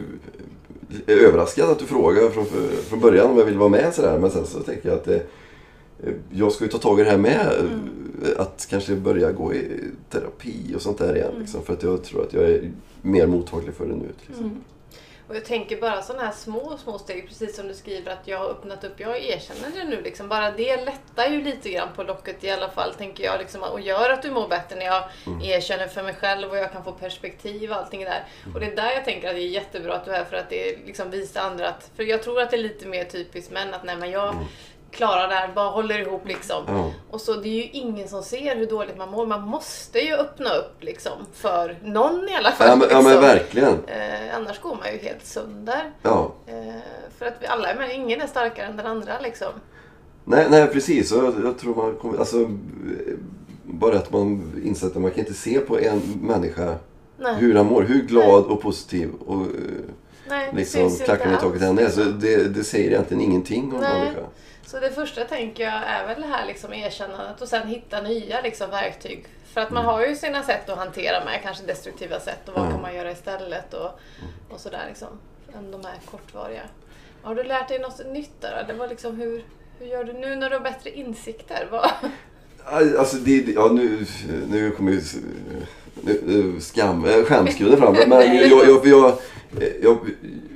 [1.07, 2.45] överraskad att du frågade från,
[2.89, 3.93] från början om jag vill vara med.
[3.93, 4.19] Sådär.
[4.19, 5.15] Men sen så tänker jag att det,
[6.03, 7.47] eh, jag ska ju ta tag i det här med.
[8.23, 9.67] eh, Att kanske börja gå i
[10.09, 11.31] terapi och sånt där igen.
[11.39, 14.05] Liksom, för att jag tror att jag är mer mottaglig för det nu.
[14.27, 14.45] Liksom.
[14.45, 14.57] Mm.
[15.31, 18.37] Och jag tänker bara sådana här små, små steg, precis som du skriver att jag
[18.37, 20.29] har öppnat upp, jag erkänner det nu liksom.
[20.29, 23.81] Bara det lättar ju lite grann på locket i alla fall, tänker jag, liksom, och
[23.81, 25.03] gör att du mår bättre när jag
[25.43, 28.23] erkänner för mig själv och jag kan få perspektiv och allting där.
[28.53, 30.37] Och det är där jag tänker att det är jättebra att du är här, för
[30.37, 33.51] att det liksom visar andra att, för jag tror att det är lite mer typiskt
[33.51, 34.47] män att nej men jag klarar
[34.99, 36.63] det här, bara håller ihop liksom.
[36.67, 36.91] Ja.
[37.09, 39.25] Och så det är ju ingen som ser hur dåligt man mår.
[39.25, 42.67] Man måste ju öppna upp liksom för någon i alla fall.
[42.67, 43.13] Ja, men, ja liksom.
[43.13, 43.73] men verkligen.
[43.87, 45.91] Eh, annars går man ju helt sönder.
[46.01, 46.31] Ja.
[46.47, 46.81] Eh,
[47.17, 49.51] för att vi alla är med, ingen är starkare än den andra liksom.
[50.25, 51.11] Nej, nej precis.
[51.11, 52.49] Jag, jag tror man kommer, alltså,
[53.63, 56.75] bara att man inser att man kan inte se på en människa
[57.17, 57.35] Nej.
[57.35, 57.81] hur han mår.
[57.81, 59.47] Hur glad och positiv och eh,
[60.29, 61.89] Nej, liksom klackarna i inte taket han är.
[61.89, 62.19] Så liksom.
[62.19, 63.99] det, det säger egentligen ingenting om Nej.
[63.99, 64.21] människa.
[64.65, 68.41] Så det första tänker jag är väl det här liksom erkännandet och sen hitta nya
[68.41, 69.25] liksom verktyg.
[69.53, 72.65] För att man har ju sina sätt att hantera med, kanske destruktiva sätt och vad
[72.67, 72.71] Ja.
[72.71, 73.99] kan man göra istället och,
[74.49, 75.07] och sådär liksom.
[75.57, 76.61] Än de här kortvariga.
[77.21, 78.63] Har du lärt dig något nytt där?
[78.67, 79.43] Det var liksom hur,
[79.79, 81.67] hur gör du nu när du har bättre insikter?
[81.71, 81.91] Vad?
[82.99, 84.05] Alltså det, ja, nu,
[84.49, 85.01] nu kommer ju
[86.59, 87.93] skam, äh, skämskudden fram.
[87.93, 89.13] Men jag, jag, jag,
[89.81, 89.97] jag,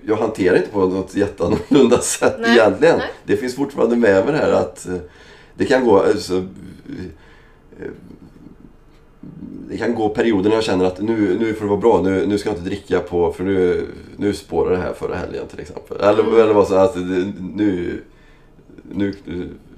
[0.07, 2.97] jag hanterar inte på något jätteannorlunda sätt Nej, egentligen.
[2.97, 3.07] nej.
[3.25, 4.95] Det finns fortfarande med mig det här att eh,
[5.57, 7.91] det kan gå alltså, eh,
[9.69, 12.25] det kan gå perioder när jag känner att nu, nu får det vara bra, nu,
[12.25, 15.59] nu ska jag inte dricka på för nu, nu spårar det här förra helgen till
[15.59, 15.97] exempel.
[16.01, 16.39] Eller, Mm.
[16.41, 18.01] eller vad så att nu,
[18.93, 19.15] nu,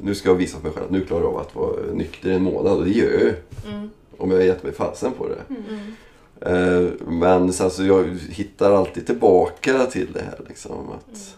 [0.02, 2.32] nu ska jag visa för mig själv att nu klarar jag av att vara nykter
[2.32, 3.34] en månad och det gör jag ju.
[3.74, 3.90] Mm.
[4.18, 5.42] Om jag har gett mig fasen på det.
[5.50, 5.94] Mm.
[6.42, 10.90] Eh, Men sen så jag hittar alltid tillbaka till det här liksom.
[10.92, 11.36] Att,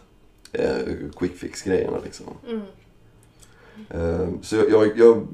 [0.51, 0.77] eh,
[1.17, 2.25] quick fix-grejerna liksom.
[2.47, 2.61] Mm.
[3.89, 5.27] Eh, Så jag, jag, jag,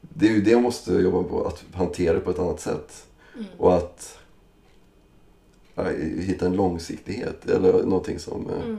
[0.00, 3.06] det är ju det jag måste jobba på, att hantera det på ett annat sätt.
[3.34, 3.46] Mm.
[3.58, 4.18] Och att
[5.74, 5.84] ja,
[6.20, 8.78] hitta en långsiktighet eller någonting som eh, Mm.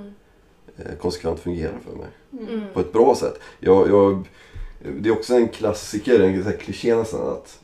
[0.77, 2.07] eh, konsekvent fungerar för mig.
[2.49, 2.61] Mm.
[2.73, 3.39] På ett bra sätt.
[3.59, 4.27] Jag, jag,
[4.99, 7.59] det är också en klassiker, en kliché nästan att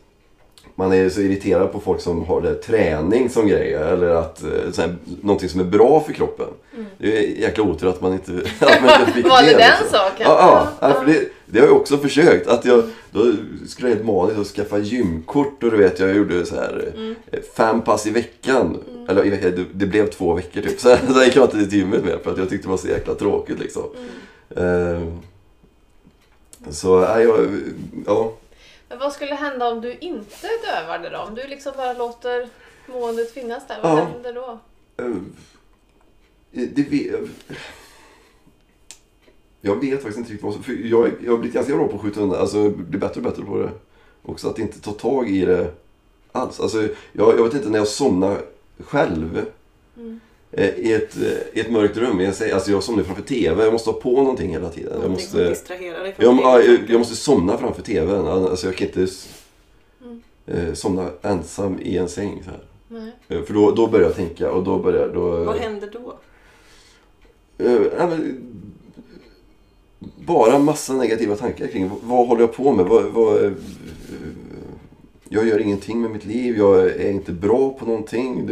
[0.75, 4.71] man är så irriterad på folk som har det, träning som grej eller att eh,
[4.71, 6.47] så här, någonting som är bra för kroppen.
[6.73, 6.85] Mm.
[6.97, 9.87] Det är jäkla otur att man inte, att man inte fick Var det den liksom.
[9.91, 10.19] saken?
[10.27, 10.99] Ja, ja, Ja, ja.
[10.99, 12.47] För det, det har jag också försökt.
[12.47, 13.31] Att jag, då
[13.67, 17.15] skulle jag helt maniskt att skaffa gymkort och du vet jag gjorde så här Mm.
[17.31, 18.77] eh, fem pass i veckan.
[19.09, 20.79] Eller i veckan, det, det blev två veckor typ.
[20.79, 22.87] Så så gick jag inte till gymmet mer för att jag tyckte det var så
[22.87, 23.83] jäkla tråkigt liksom.
[24.57, 24.95] Mm.
[24.95, 25.01] Eh,
[26.69, 27.47] så jag,
[28.05, 28.33] ja.
[28.93, 31.17] Men vad skulle hända om du inte dövade då?
[31.17, 32.49] Om du liksom bara låter
[32.87, 34.03] måendet finnas där, vad Ja.
[34.05, 34.59] händer då?
[34.97, 35.11] eh,
[36.51, 37.29] det, vet-
[39.61, 40.63] jag vet faktiskt inte riktigt vad som...
[40.63, 43.23] För jag, jag har blivit ganska bra på att skjuta undan, alltså blir bättre och
[43.23, 43.69] bättre på det.
[44.23, 45.73] Också att inte ta tag i det
[46.31, 46.59] alls.
[46.59, 48.41] Alltså, jag, jag vet inte när jag somnar
[48.79, 49.45] själv
[49.97, 50.19] Mm.
[50.53, 52.19] Eh, i, ett, eh, i ett mörkt rum.
[52.19, 54.99] Jag, säger, alltså jag somnar framför TV, jag måste ha på någonting hela tiden.
[55.01, 55.37] Jag måste,
[56.03, 58.27] dig från jag, ja, jag, jag måste somna framför TVn.
[58.27, 59.07] Alltså jag kan inte
[60.03, 60.21] Mm.
[60.45, 62.41] eh, somna ensam i en säng.
[62.43, 62.59] Så här.
[62.87, 63.43] Nej.
[63.45, 65.09] För då, då börjar jag tänka och då börjar...
[65.13, 66.13] Då, Vad händer då?
[67.57, 68.07] Eh,
[70.25, 72.85] bara massa negativa tankar kring vad, håller jag på med?
[72.85, 73.53] Vad, vad,
[75.29, 76.57] jag gör ingenting med mitt liv.
[76.57, 78.49] Jag är inte bra på någonting.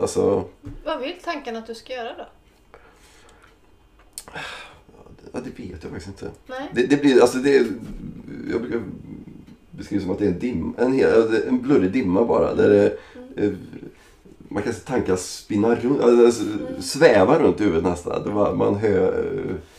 [0.00, 0.44] Alltså,
[0.84, 2.26] Vad vill tanken att du ska göra då?
[5.32, 6.30] ja, det vet jag faktiskt inte.
[6.46, 6.70] Nej?
[6.74, 7.66] Det, det blir, alltså det,
[8.50, 8.82] jag brukar
[9.70, 12.54] beskriva som att det är en, dim, en, hel, en blurrig dimma bara.
[12.54, 12.98] Där det,
[13.44, 13.52] eh,
[14.48, 16.44] man kan se tankar spinna runt, alltså,
[16.80, 18.34] sväva runt i huvudet nästan.
[18.58, 19.34] Man hör,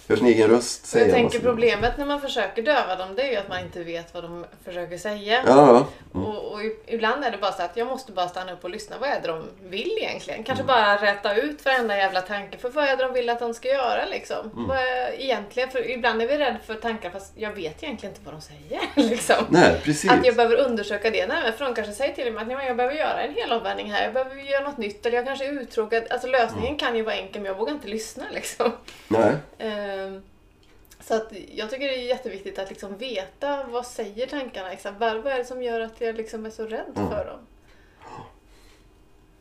[0.10, 3.32] hör sin egen röst säga Jag tänker problemet när man försöker döva dem det är
[3.32, 5.44] ju att man inte vet vad de försöker säga.
[5.48, 5.88] Ja.
[6.16, 6.26] Mm.
[6.28, 8.96] Och, och ibland är det bara så att jag måste bara stanna upp och lyssna.
[9.00, 10.36] Vad är det de vill egentligen?
[10.38, 10.46] Mm.
[10.46, 12.58] Kanske bara rätta ut varenda jävla tanke.
[12.58, 14.52] För vad är det de vill att de ska göra liksom?
[14.54, 14.68] Mm.
[14.68, 18.26] Vad är, egentligen, för ibland är vi rädda för tankar fast jag vet egentligen inte
[18.26, 18.82] vad de säger.
[19.10, 19.46] liksom.
[19.50, 20.12] Nej, precis.
[20.12, 21.28] Att jag behöver undersöka det.
[21.28, 23.34] Nej, men för de kanske säger till mig att "Nej, men jag behöver göra en
[23.36, 24.04] helomvändning här.
[24.04, 25.06] Jag behöver göra något nytt.
[25.06, 26.04] Eller jag kanske är uttråkad.
[26.10, 26.78] Alltså lösningen Mm.
[26.80, 28.72] kan ju vara enkel men jag vågar inte lyssna liksom.
[29.08, 29.34] Nej.
[29.60, 29.99] Ehm,
[31.02, 35.00] Så att jag tycker det är jätteviktigt att liksom veta vad säger tankarna exakt.
[35.00, 37.10] Vad är det som gör att jag liksom är så rädd Mm.
[37.10, 37.40] för dem?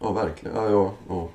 [0.01, 0.57] Ja, verkligen.
[0.57, 1.29] Ja, ja, ja.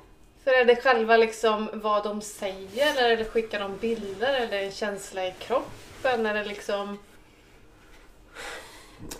[0.44, 4.62] För är det själva liksom vad de säger eller är det skickar de bilder eller
[4.62, 6.26] en känsla i kroppen?
[6.26, 6.98] Är det liksom...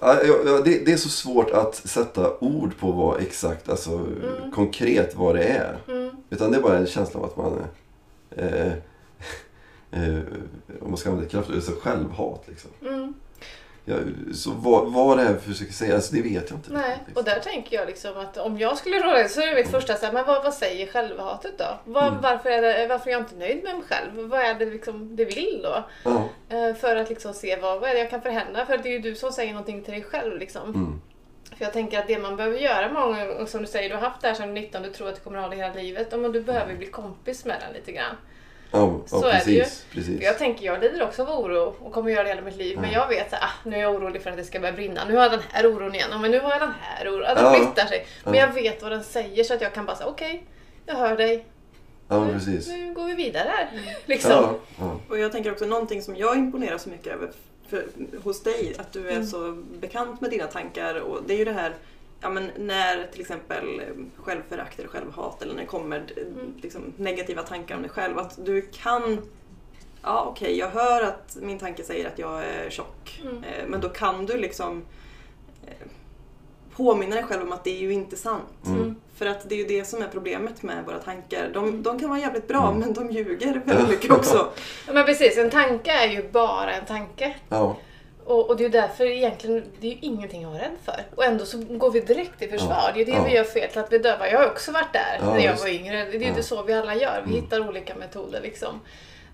[0.00, 4.06] Ja, ja, ja, det, det är så svårt att sätta ord på vad exakt, alltså
[4.54, 5.78] konkret vad det är.
[5.88, 7.64] Mm, Utan det är bara en känsla av att man,
[8.30, 8.72] eh,
[9.94, 10.18] eh,
[10.82, 12.70] om man ska använda ett kraftigt så självhat liksom.
[12.82, 13.14] mm.
[13.86, 13.96] Ja,
[14.34, 16.72] så vad, vad det är för försöker säga, alltså, det vet jag inte.
[16.72, 19.68] Nej, riktigt, och där tänker jag liksom att om jag skulle råda så är mitt
[19.70, 21.78] första så här, men vad, vad säger självhatet då?
[21.84, 22.20] Vad, Mm.
[22.22, 24.28] varför, är det, varför är jag inte nöjd med mig själv?
[24.28, 25.84] Vad är det liksom det vill då?
[26.04, 26.28] Ja.
[26.56, 28.66] Eh, för att liksom se vad, vad är det jag kan förändra?
[28.66, 30.62] För det är ju du som säger någonting till dig själv liksom.
[30.74, 31.00] Mm.
[31.56, 34.02] För jag tänker att det man behöver göra många gånger, som du säger, du har
[34.02, 36.08] haft det här sedan 19, du tror att du kommer att ha det hela livet.
[36.10, 38.16] Ja, Men du behöver bli kompis med den lite grann.
[38.70, 39.64] Ja, ja, Så är det ju.
[39.92, 40.22] precis.
[40.22, 42.78] jag tänker, jag lider också av oro och kommer göra det hela mitt liv.
[42.80, 42.98] Men Ja.
[43.00, 45.04] jag vet att ah, nu är jag orolig för att det ska börja brinna.
[45.04, 46.20] Nu har jag den här oron igen.
[46.20, 47.22] Men nu har jag den här oron.
[47.28, 48.06] Ja, Den flyttar sig.
[48.24, 48.40] Men Ja.
[48.40, 50.44] jag vet vad den säger så att jag kan bara säga okej,
[50.86, 51.44] jag hör dig.
[52.08, 52.68] Ja, men Nu, precis.
[52.68, 53.70] nu går vi vidare här.
[54.06, 54.30] Liksom.
[54.32, 55.00] Ja, ja.
[55.08, 57.30] Och jag tänker också någonting som jag imponerar så mycket över.
[57.68, 57.84] för,
[58.24, 59.26] hos dig, att du är Mm.
[59.26, 60.94] så bekant med dina tankar.
[61.00, 61.74] Och det är ju det här
[62.24, 66.54] Ja, men när till exempel eh, självförakt eller självhat eller när det kommer eh, Mm.
[66.62, 68.18] liksom, negativa tankar om dig själv.
[68.18, 69.20] Att du kan
[70.02, 73.20] Ja okej, jag hör att min tanke säger att jag är tjock.
[73.22, 73.36] Mm.
[73.44, 74.84] Eh, Men då kan du liksom
[76.76, 78.66] påminna dig själv om att det är ju inte sant.
[78.66, 78.94] Mm.
[79.14, 81.50] För att det är ju det som är problemet med våra tankar.
[81.54, 81.82] De, Mm.
[81.82, 82.80] de kan vara jävligt bra Mm.
[82.80, 84.48] men de ljuger väldigt mycket också.
[84.86, 87.34] Ja, men precis, en tanke är ju bara en tanke.
[87.48, 87.76] Ja.
[88.26, 91.04] Och, och det är ju därför egentligen, det är ju ingenting att vara rädd för.
[91.14, 92.82] Och ändå så går vi direkt i försvar.
[92.86, 92.90] Ja.
[92.94, 93.24] Det är det Ja.
[93.24, 94.26] vi gör fel, till att vi dövar.
[94.26, 96.04] Jag har också varit där Ja, när jag var yngre.
[96.04, 96.42] Det är ju Ja.
[96.42, 97.22] så vi alla gör.
[97.26, 97.42] Vi Mm.
[97.44, 98.80] hittar olika metoder liksom.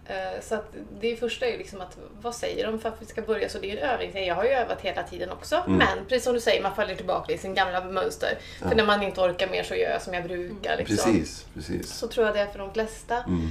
[0.06, 3.06] Eh, Så att det första är ju liksom att vad säger de för att vi
[3.06, 3.48] ska börja?
[3.48, 4.26] Så det är en övning.
[4.26, 5.56] Jag har ju övat hela tiden också.
[5.56, 5.78] Mm.
[5.78, 8.38] Men precis som du säger, man faller tillbaka i sin gamla mönster.
[8.68, 10.76] För när man inte orkar mer så gör jag som jag brukar.
[10.76, 10.96] Liksom.
[10.96, 11.88] Precis, precis.
[11.92, 13.16] Så tror jag det är för de flesta.
[13.16, 13.48] Mm.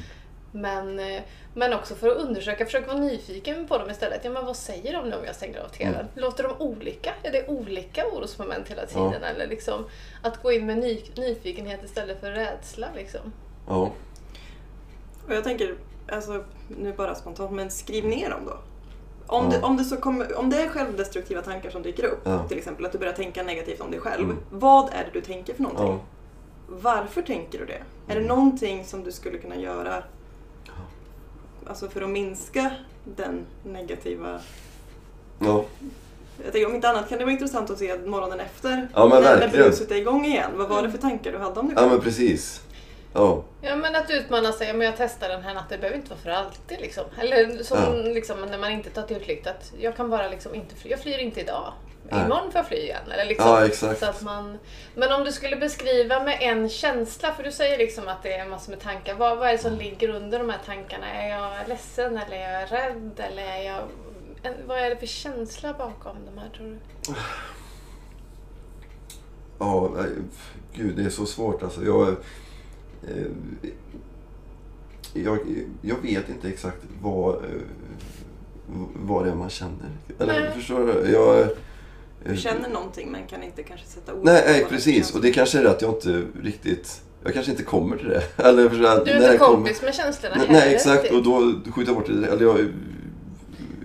[0.51, 1.21] Men, eh,
[1.53, 4.21] men också för att undersöka, försöka vara nyfiken på dem istället.
[4.25, 5.93] Ja, men vad säger de nu om jag stänger av TVn?
[5.93, 6.05] Mm.
[6.15, 7.13] Låter de olika?
[7.23, 9.23] Är det olika orosmoment hela tiden?
[9.23, 9.85] Eller liksom
[10.23, 12.87] att gå in med ny, nyfikenhet istället för rädsla.
[12.95, 13.33] Liksom.
[13.67, 13.91] Ja.
[15.27, 15.75] Och jag tänker,
[16.11, 18.57] alltså, nu bara spontant, men skriv ner dem då.
[19.27, 19.51] Om, Ja.
[19.57, 22.47] det, om, det så kommer, om det är självdestruktiva tankar som dyker upp, Ja.
[22.47, 24.23] till exempel att du börjar tänka negativt om dig själv.
[24.23, 24.37] Mm.
[24.51, 25.87] Vad är det du tänker för någonting?
[25.87, 25.99] Ja.
[26.67, 27.73] Varför tänker du det?
[28.07, 28.23] Är Mm.
[28.23, 30.03] det någonting som du skulle kunna göra
[31.67, 32.71] alltså för att minska
[33.03, 34.39] den negativa...
[35.39, 35.65] Ja.
[36.43, 39.23] Jag tänker, om inte annat kan det vara intressant att se morgonen efter, Ja, men
[39.23, 40.51] när, när bruset är igång igen.
[40.55, 42.61] Vad var det för tankar du hade om dig ja, men precis.
[43.13, 43.43] Ja.
[43.61, 46.19] Ja men att utmana sig, men jag testar den här natten, det behöver inte vara
[46.19, 47.03] för alltid liksom.
[47.17, 47.89] Eller som Ja.
[48.13, 50.99] liksom, när man inte tar till flykt, att jag kan bara liksom inte fly, jag
[50.99, 51.73] flyr inte idag.
[52.11, 52.25] Nej.
[52.25, 53.11] Imorgon får jag fly igen.
[53.11, 53.99] Eller liksom, Ja, exakt.
[53.99, 54.57] Så att man,
[54.95, 58.49] men om du skulle beskriva med en känsla, för du säger liksom att det är
[58.49, 59.15] massor med tankar.
[59.15, 61.13] Vad, vad är det som ligger under de här tankarna?
[61.13, 63.19] Är jag ledsen eller är jag rädd?
[63.31, 63.81] Eller är jag,
[64.67, 66.77] vad är det för känsla bakom de här tror du?
[69.59, 70.09] Ja, nej,
[70.73, 71.83] gud det är så svårt alltså.
[71.85, 72.09] Jag,
[73.07, 73.25] eh,
[75.13, 75.39] jag,
[75.81, 77.61] jag vet inte exakt vad, eh,
[78.93, 79.89] vad det är man känner.
[80.19, 80.51] Eller Nej.
[80.55, 81.11] förstår du?
[81.11, 81.49] Jag,
[82.25, 85.15] Du känner någonting men kan inte kanske sätta ord Nej, på nej det precis.
[85.15, 87.01] Och det kanske är det att jag inte riktigt...
[87.23, 88.23] Jag kanske inte kommer till det.
[88.43, 90.75] Eller förstår att Du är när inte det kommer- kompis med känslorna Nej, heller, nej
[90.75, 91.03] exakt.
[91.03, 91.17] riktigt.
[91.17, 92.27] Och då skjuter jag bort det.
[92.27, 92.59] Eller jag,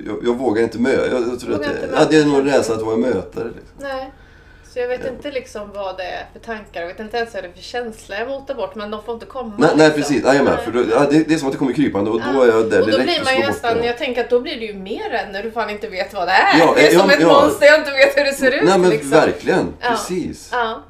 [0.07, 1.07] jag, jag vågar inte möta.
[1.11, 2.59] Jag, jag tror att det, inte ja, det är nog möta.
[2.59, 3.45] rädslan att vara mötare.
[3.45, 3.77] Liksom.
[3.81, 4.13] Nej.
[4.75, 5.09] Så jag vet Ja.
[5.11, 7.63] inte liksom vad det är för tankar, jag vet inte ens vad det är för
[7.63, 9.53] känsla jag motar bort, men de får inte komma.
[9.59, 10.03] Nej, nej liksom.
[10.03, 10.25] precis.
[10.25, 10.55] Jajamän.
[10.55, 10.65] Nej.
[10.65, 12.43] För då, ja, det, det är som att det kommer krypande och då Ja.
[12.45, 13.87] är jag där Och då direkt blir man ju slår bort nästan, det.
[13.87, 16.29] jag tänker att då blir du ju mer rädd när du fan inte vet vad
[16.29, 16.59] det är.
[16.59, 17.27] Ja, det är ja, som ett ja.
[17.43, 18.65] monster jag inte vet hur det ser ut.
[18.65, 19.11] Nej men liksom.
[19.11, 19.73] verkligen.
[19.81, 19.89] Ja.
[19.91, 20.49] Precis.
[20.53, 20.83] Ja,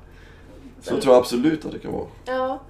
[0.82, 2.06] Så tror jag absolut att det kan vara.
[2.24, 2.60] ja.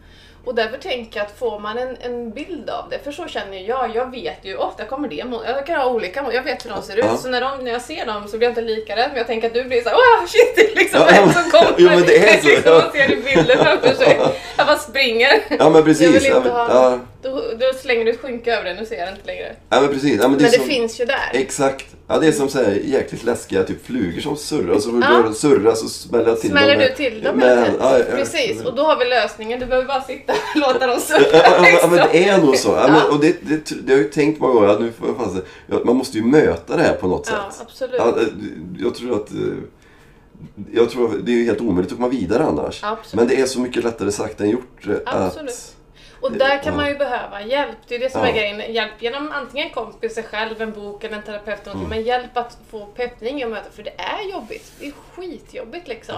[0.44, 3.58] Och därför tänker jag att får man en, en bild av det, för så känner
[3.68, 5.14] jag, jag vet ju, ofta kommer det
[5.46, 7.16] jag kan ha olika jag vet hur de ser ut, Ja.
[7.16, 9.26] så när, de, när jag ser dem så blir jag inte lika rädd, men jag
[9.26, 11.74] tänker att du blir såhär åh shit, det är liksom Ja, en men- som kommer.
[11.78, 12.78] Jo, men det är så, liksom, ja.
[12.82, 14.18] Man ser i bilden framför sig.
[14.56, 15.32] Jag bara springer.
[15.58, 16.06] Ja men precis.
[16.06, 18.86] Jag vill Ja, inte men, ha- ja, då slänger du ett skynke över den, nu
[18.86, 19.56] ser jag den inte längre.
[19.70, 20.20] ja men precis.
[20.22, 21.30] Ja, men det Men det som, finns ju där.
[21.32, 21.86] Exakt.
[22.08, 24.78] Ja det är som så här jäkligt läskiga typ flugor som surrar.
[24.78, 25.22] Så Ja.
[25.26, 25.32] ja.
[25.32, 26.78] surrar så smäller jag till Smäller dem.
[26.78, 27.78] du med- till dem med- tiden?
[27.80, 29.60] ja, ja, Precis, och då har vi lösningen.
[29.60, 31.18] Du behöver bara sitta och låta dem surra.
[31.32, 32.72] Ja, ja, men det är nog så.
[32.72, 35.42] Men, och det, det, det har jag ju tänkt många gånger att nu fan
[35.84, 37.34] man måste ju möta det här på något sätt.
[37.60, 37.94] absolut.
[37.98, 38.26] Ja, eh,
[38.78, 39.36] jag tror att eh,
[40.72, 42.80] jag tror att det är helt omöjligt att komma vidare annars.
[42.84, 43.14] Absolut.
[43.14, 44.86] Men det är så mycket lättare sagt än gjort.
[44.86, 45.50] eh, Absolut.
[45.50, 45.74] Att,
[46.24, 47.76] Och där kan man ju behöva hjälp.
[47.88, 48.28] Det är det som Ja.
[48.28, 48.72] är grejen.
[48.74, 51.66] Hjälp genom antingen kompis, sig själv, en bok eller en terapeut.
[51.66, 51.88] Mm.
[51.88, 53.70] Men hjälp att få peppning i möta.
[53.70, 54.72] För det är jobbigt.
[54.80, 56.14] Det är skitjobbigt liksom.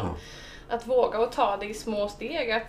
[0.68, 0.74] Ja.
[0.76, 2.50] Att våga och ta det i små steg.
[2.50, 2.62] Att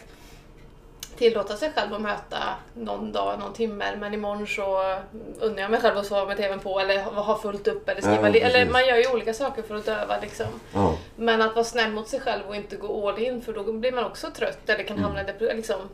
[1.17, 2.37] tillåta sig själv att möta
[2.73, 3.95] någon dag, någon timme.
[3.97, 4.95] Men imorgon så
[5.39, 6.79] unnar jag mig själv att sova med TVn på.
[6.79, 7.89] Eller ha fullt upp.
[7.89, 10.47] Eller skriva Ja, Eller man gör ju olika saker för att döva liksom.
[10.73, 13.73] ja, Men att vara snäll mot sig själv och inte gå all in för då
[13.73, 15.55] blir man också trött eller kan hamna i depression.
[15.57, 15.89] Liksom, Mm.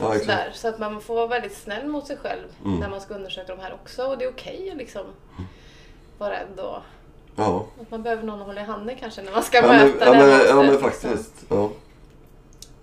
[0.00, 0.24] Ja, exakt.
[0.24, 0.50] sådär.
[0.54, 2.80] Så att man får vara väldigt snäll mot sig själv Mm.
[2.80, 4.02] när man ska undersöka de här också.
[4.04, 5.06] Och det är okej att liksom
[6.18, 6.76] vara rädd och
[7.36, 7.66] Ja.
[7.82, 10.04] att man behöver någon att hålla i handen kanske när man ska Ja, men, möta
[10.04, 11.32] ja, det men, monstret, ja men faktiskt.
[11.48, 11.70] Ja.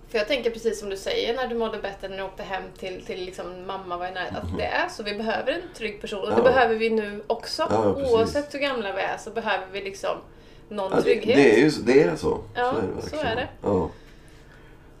[0.08, 2.62] För jag tänker precis som du säger när du mådde bättre när du åkte hem
[2.78, 4.36] till, till liksom mamma var i närheten.
[4.36, 5.02] Att det är så.
[5.02, 6.44] Vi behöver en trygg person och det Mhm.
[6.46, 6.52] Ja.
[6.52, 7.66] behöver vi nu också.
[7.70, 8.10] Ja, ja.
[8.12, 10.16] Oavsett hur gamla vi är så behöver vi liksom
[10.68, 11.36] någon Ja, det, trygghet.
[11.36, 12.38] det är ju så- det är så.
[12.54, 13.08] Ja, så är det.
[13.10, 13.48] så är det.
[13.62, 13.88] Ja.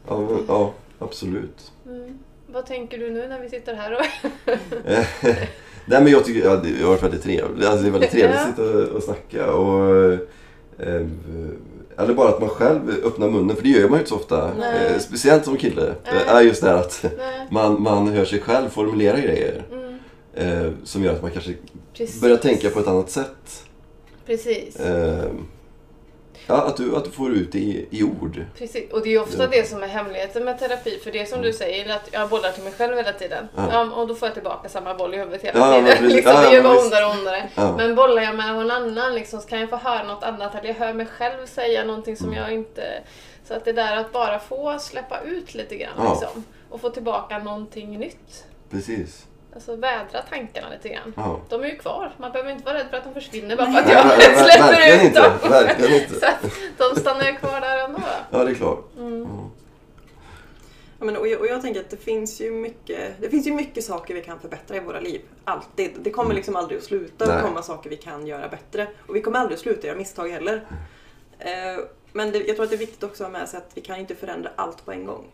[0.08, 1.72] Ja, men, ja, absolut.
[1.86, 2.18] Mm.
[2.46, 4.06] Vad tänker du nu när vi sitter här och...
[5.88, 7.66] Nej men jag tycker ja, det har varit väldigt trevligt.
[7.66, 9.52] Alltså, det är väldigt trevligt att sitta och, snacka.
[9.52, 10.12] Och,
[10.78, 11.06] eh,
[11.98, 14.48] eller bara att man själv öppnar munnen, för det gör man ju inte så ofta.
[14.48, 15.94] Eh, speciellt som kille.
[16.04, 16.24] Nej.
[16.26, 17.46] är just det här att Nej.
[17.50, 19.62] man, man hör sig själv formulera grejer.
[19.72, 19.98] Mm.
[20.34, 21.54] Eh, som gör att man kanske
[21.94, 22.20] Precis.
[22.20, 23.64] börjar tänka på ett annat sätt.
[24.26, 24.80] Precis.
[26.48, 28.44] Ja, att, du, att du får ut det i, i ord.
[28.58, 29.48] Precis, och det är ofta Ja.
[29.52, 30.98] det som är hemligheten med terapi.
[31.04, 33.48] För det är som du säger, att jag bollar till mig själv hela tiden.
[33.56, 33.84] Ja.
[33.94, 36.08] Och då får jag tillbaka samma boll i huvudet hela Ja, tiden.
[36.08, 37.48] liksom, det gör bara ondare och ondare.
[37.54, 37.76] Ja.
[37.76, 40.54] Men bollar jag med någon annan liksom, så kan jag få höra något annat.
[40.54, 42.38] Eller jag hör mig själv säga någonting som Mm.
[42.42, 43.02] jag inte...
[43.48, 46.44] Så att det där att bara få släppa ut lite grann liksom.
[46.70, 48.44] Och få tillbaka någonting nytt.
[48.70, 49.26] Precis.
[49.56, 51.12] Alltså vädra tankarna lite grann.
[51.16, 51.40] Ja.
[51.48, 52.12] De är ju kvar.
[52.16, 54.72] Man behöver inte vara rädd för att de försvinner bara för att jag Nej, släpper
[54.72, 55.22] verkligen ut inte.
[55.22, 55.50] dem.
[55.50, 56.14] Verkligen inte.
[56.78, 58.00] Så de stannar ju kvar där ändå.
[58.30, 58.84] Ja, det är klart.
[58.98, 59.22] Mm.
[59.22, 59.50] Ja.
[60.98, 63.52] Ja, men, och, jag, och jag tänker att det finns, ju mycket, det finns ju
[63.52, 65.20] mycket saker vi kan förbättra i våra liv.
[65.44, 65.90] Alltid.
[66.02, 67.36] Det kommer liksom aldrig att sluta Nej.
[67.36, 68.86] att komma saker vi kan göra bättre.
[69.06, 70.66] Och vi kommer aldrig att sluta göra misstag heller.
[71.38, 73.70] Eh, men det, jag tror att det är viktigt också att ha med sig att
[73.74, 75.24] vi kan inte förändra allt på en gång.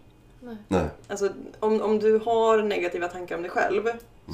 [0.69, 0.87] Nej.
[1.09, 1.29] Alltså,
[1.61, 3.83] om, om du har negativa tankar om dig själv,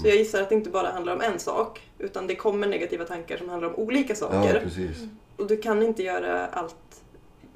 [0.03, 3.05] så jag gissar att det inte bara handlar om en sak, utan det kommer negativa
[3.05, 4.61] tankar som handlar om olika Ja, saker.
[4.61, 4.97] precis.
[5.37, 7.03] och du kan inte göra allt,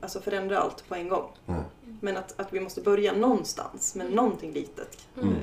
[0.00, 1.30] alltså förändra allt på en gång.
[1.46, 1.60] Nej.
[2.00, 4.98] Men att, att vi måste börja någonstans med någonting litet.
[5.22, 5.34] Mm.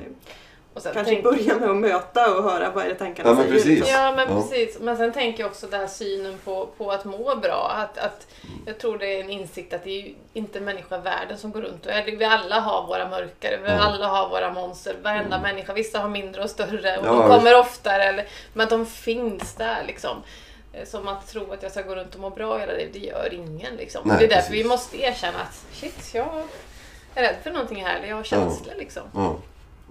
[0.74, 3.34] Och sen Kanske tänk- börja med att möta och höra vad är det tankarna Ja,
[3.34, 3.54] men säger.
[3.54, 3.78] precis.
[3.78, 3.94] liksom.
[3.94, 4.34] Ja men Ja.
[4.42, 4.78] precis.
[4.80, 7.72] Men sen tänker jag också den här synen på, på att må bra.
[7.76, 8.26] Att, att
[8.66, 11.86] jag tror det är en insikt att det är ju inte människovärlden som går runt
[11.86, 12.04] och är.
[12.16, 13.80] Vi alla har våra mörkare, vi Mm.
[13.80, 14.96] alla har våra monster.
[15.02, 15.72] Varenda människa.
[15.72, 18.02] Vissa har mindre och större och Ja, de kommer oftare.
[18.04, 20.16] Eller, men att de finns där liksom.
[20.72, 22.98] Eh, Som att tro att jag ska gå runt och må bra hela livet, det
[22.98, 24.02] gör ingen liksom.
[24.04, 24.64] Nej, det är därför precis.
[24.64, 26.42] vi måste erkänna att shit, jag
[27.14, 27.96] är rädd för någonting här.
[27.96, 29.02] eller Jag har känslor liksom.
[29.14, 29.36] Ja,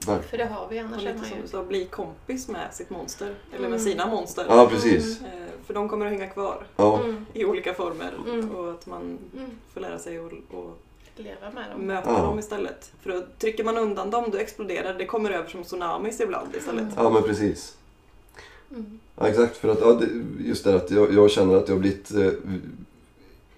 [0.07, 0.23] verkligen.
[0.29, 1.41] För det har vi, annars är man som ju...
[1.41, 3.35] du sa, bli kompis med sitt monster.
[3.49, 3.71] Eller Mm.
[3.71, 4.45] med sina monster.
[4.49, 5.21] Ja, precis.
[5.21, 5.27] Eh,
[5.65, 8.13] För de kommer att hänga kvar Ja, Mm, i olika former.
[8.27, 8.49] Mm.
[8.51, 9.49] Och att man mm.
[9.73, 10.31] får lära sig att
[11.15, 11.81] Leva med dem.
[11.81, 12.21] möta Ja.
[12.21, 12.91] dem istället.
[13.01, 15.05] För då trycker man undan dem, då exploderar det.
[15.05, 16.87] kommer över som tsunamis ibland istället.
[16.95, 17.75] ja men precis.
[18.71, 18.99] Mm.
[19.15, 19.57] Ja, exakt.
[19.57, 20.01] För att, ja,
[20.39, 22.31] just det att jag, jag känner att jag har blivit eh,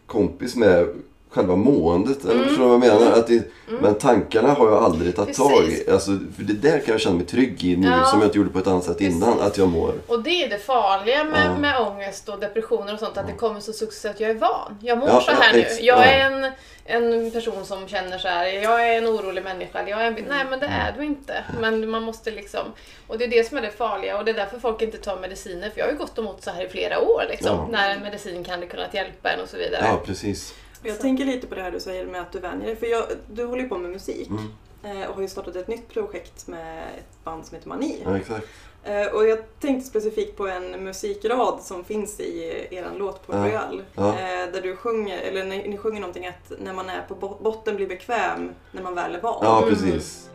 [0.05, 0.87] kompis med
[1.31, 2.23] själva måendet.
[2.23, 2.47] Eller Mm.
[2.47, 3.07] förstår du vad jag menar?
[3.07, 3.19] Mm.
[3.19, 3.83] Att det, Mm.
[3.83, 5.89] Men tankarna har jag aldrig tagit tag i.
[5.91, 8.05] Alltså, för det där kan jag känna mig trygg i nu Ja.
[8.05, 9.15] som jag inte gjorde på ett annat sätt Precis.
[9.15, 9.39] innan.
[9.41, 9.93] Att jag mår.
[10.07, 11.57] Och det är det farliga med, Ja.
[11.57, 14.19] med ångest och depressioner och sånt, att det kommer så successivt.
[14.19, 14.77] Jag är van.
[14.81, 15.59] Jag mår Ja, så ja, här nu.
[15.59, 16.03] ex- Jag ja.
[16.03, 16.51] är en,
[16.85, 18.45] en person som känner så här.
[18.47, 19.87] Jag är en orolig människa.
[19.89, 21.33] Jag är en, nej, men det är du inte.
[21.61, 22.65] Men man måste liksom...
[23.07, 25.19] Och det är det som är det farliga och det är därför folk inte tar
[25.19, 25.69] mediciner.
[25.69, 27.55] För jag har ju gått mått så här i flera år liksom.
[27.55, 27.67] Ja.
[27.71, 29.81] När en medicin kan det kunnat hjälpa en och så vidare.
[29.85, 30.53] Ja, precis.
[30.83, 32.75] Jag tänker lite på det här du säger med att du vänjer dig.
[32.75, 34.29] För jag, du håller ju på med musik.
[34.29, 35.01] Mm.
[35.01, 38.01] eh, Och har ju startat ett nytt projekt med ett band som heter Mani.
[38.05, 38.47] Ja, exakt.
[38.83, 43.45] Eh, Och jag tänkte specifikt på en musikrad som finns i er låt på Ja.
[43.45, 43.83] Royal.
[43.95, 44.07] Ja.
[44.09, 47.37] Eh, Där du sjunger, eller ni, ni sjunger någonting att när man är på bo-
[47.41, 49.39] botten blir bekväm när man väl är van.
[49.43, 49.69] Ja, Mm.
[49.69, 50.29] precis.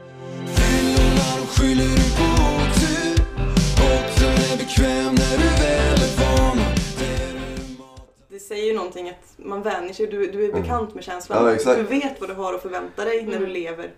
[1.58, 2.25] Fyllorna
[8.36, 10.62] Det säger ju någonting att man vänjer sig, du, du är Mm.
[10.62, 11.58] bekant med känslan.
[11.64, 11.74] Ja.
[11.74, 13.50] Du vet vad du har att förvänta dig när du Mm.
[13.50, 13.90] lever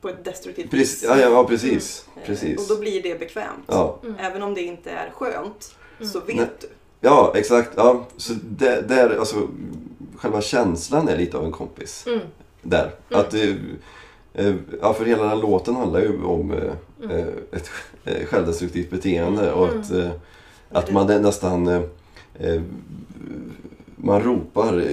[0.00, 1.02] på ett destruktivt Precis.
[1.04, 2.06] Ja, ja, ja, precis.
[2.16, 2.58] Eh, precis.
[2.70, 3.64] Och då blir det bekvämt.
[3.66, 3.98] Ja.
[4.04, 4.16] Mm.
[4.20, 5.74] Även om det inte är skönt
[6.12, 6.46] så vet Nej.
[6.60, 6.66] du.
[7.00, 7.70] ja, exakt.
[7.76, 8.06] Ja.
[8.16, 9.48] Så det, där, alltså,
[10.16, 12.04] själva känslan är lite av en kompis.
[12.06, 12.20] Mm.
[12.62, 12.90] Där.
[13.10, 13.20] Mm.
[13.20, 13.54] Att, eh,
[14.34, 16.50] eh, ja, för hela den låten handlar ju om
[17.02, 17.28] Mm.
[17.52, 17.68] ett
[18.28, 19.80] självdestruktivt beteende och Mm.
[19.80, 19.92] att,
[20.84, 21.82] att man är nästan
[24.02, 24.84] man ropar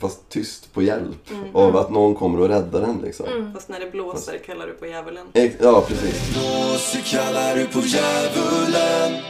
[0.00, 1.56] fast tyst på hjälp Mm.
[1.56, 3.26] av att någon kommer och räddar en liksom.
[3.26, 3.54] Mm.
[3.54, 5.26] Fast när det blåser kallar du på djävulen.
[5.32, 6.32] Ex- Ja, precis.
[6.34, 9.22] Blåser kallar du på djävulen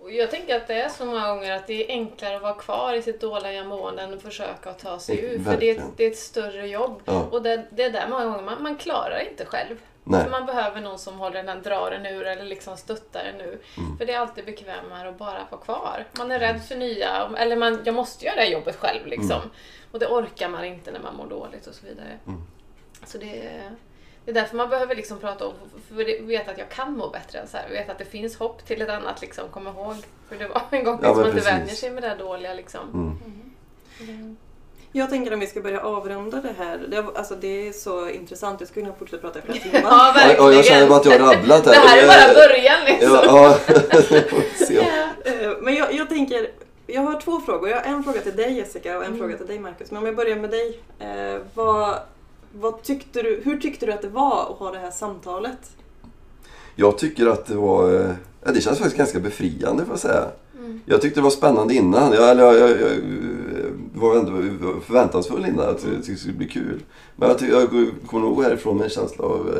[0.00, 2.54] Och jag tänker att det är så många gånger att det är enklare att vara
[2.54, 5.44] kvar i sitt dåliga mående än att försöka att ta sig Mm, ur.
[5.44, 5.78] För det är, verkligen.
[5.88, 7.02] ett, det är ett större jobb.
[7.04, 7.26] Ja.
[7.30, 9.76] Och det, det är där många gånger man, man klarar inte själv.
[10.08, 10.24] Nej.
[10.24, 13.60] För man behöver någon som håller den, drar en ur eller liksom stöttar en ur.
[13.76, 13.98] Mm.
[13.98, 16.04] För det är alltid bekvämare att bara vara kvar.
[16.18, 19.30] Man är rädd för nya, eller man, jag måste göra det här jobbet själv liksom.
[19.30, 19.50] Mm.
[19.92, 22.18] Och det orkar man inte när man mår dåligt och så vidare.
[22.26, 22.42] Mm.
[23.06, 23.70] Så det är,
[24.24, 25.54] det är därför man behöver liksom prata om,
[25.88, 27.68] för att veta att jag kan må bättre än så här.
[27.68, 29.96] Veta att det finns hopp till ett annat liksom, kom ihåg.
[30.28, 32.18] För det var en gång Ja, som men man inte vänjer sig med det här
[32.18, 33.18] dåliga liksom.
[34.92, 36.78] Jag tänker om vi ska börja avrunda det här.
[36.88, 38.60] Det, alltså, det är så intressant.
[38.60, 39.80] Jag skulle kunna fortsätta prata i flera timmar.
[39.90, 40.44] Ja, verkligen.
[40.44, 41.72] ja, jag känner bara att jag har rabblat här.
[41.72, 43.10] Det här är bara början liksom.
[43.24, 43.58] Ja,
[45.24, 45.30] ja.
[45.32, 46.50] Eh, Men jag, jag tänker,
[46.86, 47.68] jag har två frågor.
[47.68, 49.18] Jag har en fråga till dig Jessica och en Mm.
[49.20, 49.90] fråga till dig Marcus.
[49.90, 50.80] Men om jag börjar med dig.
[50.98, 51.94] Eh, vad,
[52.52, 55.58] vad tyckte du, hur tyckte du att det var att ha det här samtalet?
[56.76, 57.94] Jag tycker att det var...
[57.94, 58.10] eh,
[58.44, 60.24] Ja, det känns faktiskt ganska befriande får jag säga.
[60.58, 60.80] Mm.
[60.86, 62.12] Jag tyckte det var spännande innan.
[62.12, 62.96] Jag, eller, jag, jag, jag
[63.94, 64.32] var ändå
[64.86, 65.68] förväntansfull innan.
[65.68, 66.80] Att jag tyckte det skulle bli kul.
[67.16, 67.68] Men jag, ty- jag
[68.06, 69.54] kommer nog härifrån med en känsla av...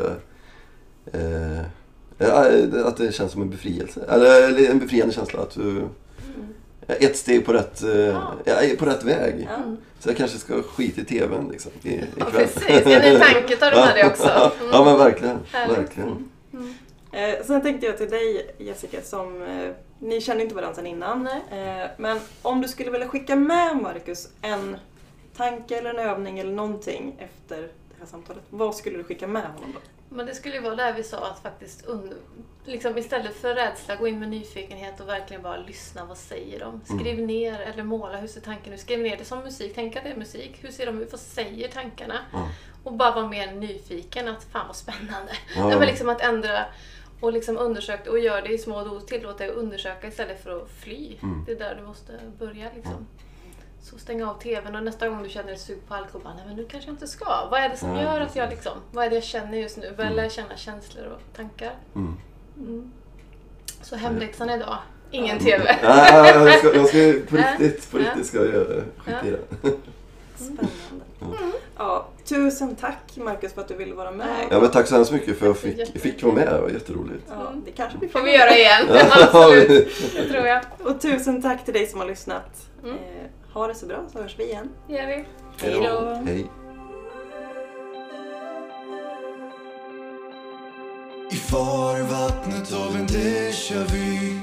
[1.13, 4.05] Eh, eh, att det känns som en befrielse.
[4.09, 5.39] Eller, eller en befriande känsla.
[5.41, 5.63] Att, eh,
[6.87, 9.47] jag är ett steg på rätt, eh, är på rätt väg.
[9.49, 9.75] Ja.
[9.99, 12.47] Så jag kanske ska skita i TVn liksom, i, Ja, ikväll.
[12.47, 12.85] precis.
[12.85, 14.27] En tanke tar du med dig också.
[14.29, 14.69] Mm.
[14.73, 15.37] Ja men verkligen.
[15.69, 16.29] Verkligen.
[17.11, 19.69] Eh, sen tänkte jag till dig Jessica, som eh,
[19.99, 21.23] ni känner inte varandra sedan innan.
[21.23, 21.79] Nej.
[21.81, 24.77] Eh, men om du skulle vilja skicka med Marcus en
[25.35, 28.43] tanke eller en övning eller någonting efter det här samtalet.
[28.49, 29.79] Vad skulle du skicka med honom då?
[30.15, 32.17] Men det skulle ju vara där vi sa att faktiskt under,
[32.65, 36.05] liksom istället för rädsla gå in med nyfikenhet och verkligen bara lyssna.
[36.05, 36.81] Vad säger de?
[36.99, 38.17] Skriv ner eller måla.
[38.17, 38.79] Hur ser tanken ut?
[38.79, 39.71] Skriv ner det som musik.
[39.75, 40.59] Tänk att det är musik.
[40.61, 41.11] Hur ser de ut?
[41.11, 42.17] Vad säger tankarna?
[42.33, 42.49] Ja.
[42.83, 44.27] Och bara vara mer nyfiken.
[44.27, 45.31] Att fan vad spännande.
[45.55, 45.67] Ja.
[45.67, 46.65] Nej, men liksom att ändra
[47.21, 49.05] och liksom undersöka och gör det i små dos.
[49.05, 51.15] Tillåt dig att undersöka istället för att fly.
[51.21, 51.43] Mm.
[51.45, 53.07] Det är där du måste börja liksom.
[53.81, 56.43] Så stäng av TVn och nästa gång du känner dig sug på alkohol, bara, nej
[56.47, 57.47] men nu kanske jag inte ska.
[57.51, 59.77] Vad är det som Ja, gör att jag liksom, vad är det jag känner just
[59.77, 59.93] nu?
[59.97, 61.73] Börja lära känna känslor och tankar.
[61.95, 62.17] Mm.
[62.57, 62.91] Mm.
[63.81, 64.77] Så hemläxan idag,
[65.11, 65.77] ingen TV.
[65.83, 66.97] Ja, jag, ska, jag ska
[67.29, 67.51] på Ja.
[67.59, 68.03] riktigt, på Ja.
[68.03, 69.39] riktigt ska jag göra, skit i det.
[70.35, 71.05] Spännande.
[71.77, 74.45] Ja, tusen tack Marcus för att du ville vara med.
[74.51, 76.69] Ja men tack så hemskt mycket för att jag fick, fick vara med, det var
[76.69, 77.23] jätteroligt.
[77.29, 78.87] Ja, det kanske blir Får vi göra igen,
[79.21, 79.87] absolut.
[80.15, 80.61] Det tror jag.
[80.83, 82.67] Och tusen tack till dig som har lyssnat.
[82.83, 82.95] Mm.
[82.95, 84.69] Eh, ha det så bra så hörs vi igen.
[84.87, 85.25] Det gör vi.
[85.61, 86.21] Hej då.
[86.25, 86.45] Hej.
[91.31, 94.39] I farvattnet av en déjà vu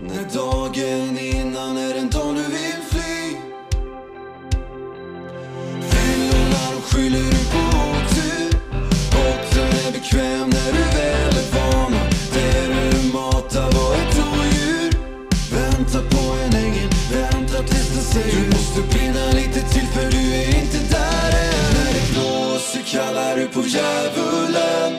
[0.00, 2.10] När dagen innan är en
[23.54, 24.92] på djävulen.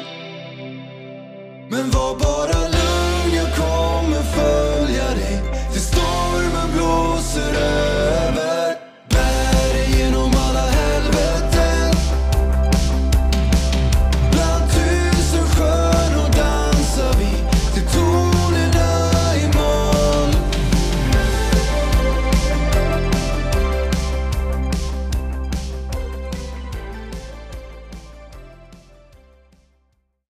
[1.70, 2.73] Men var bara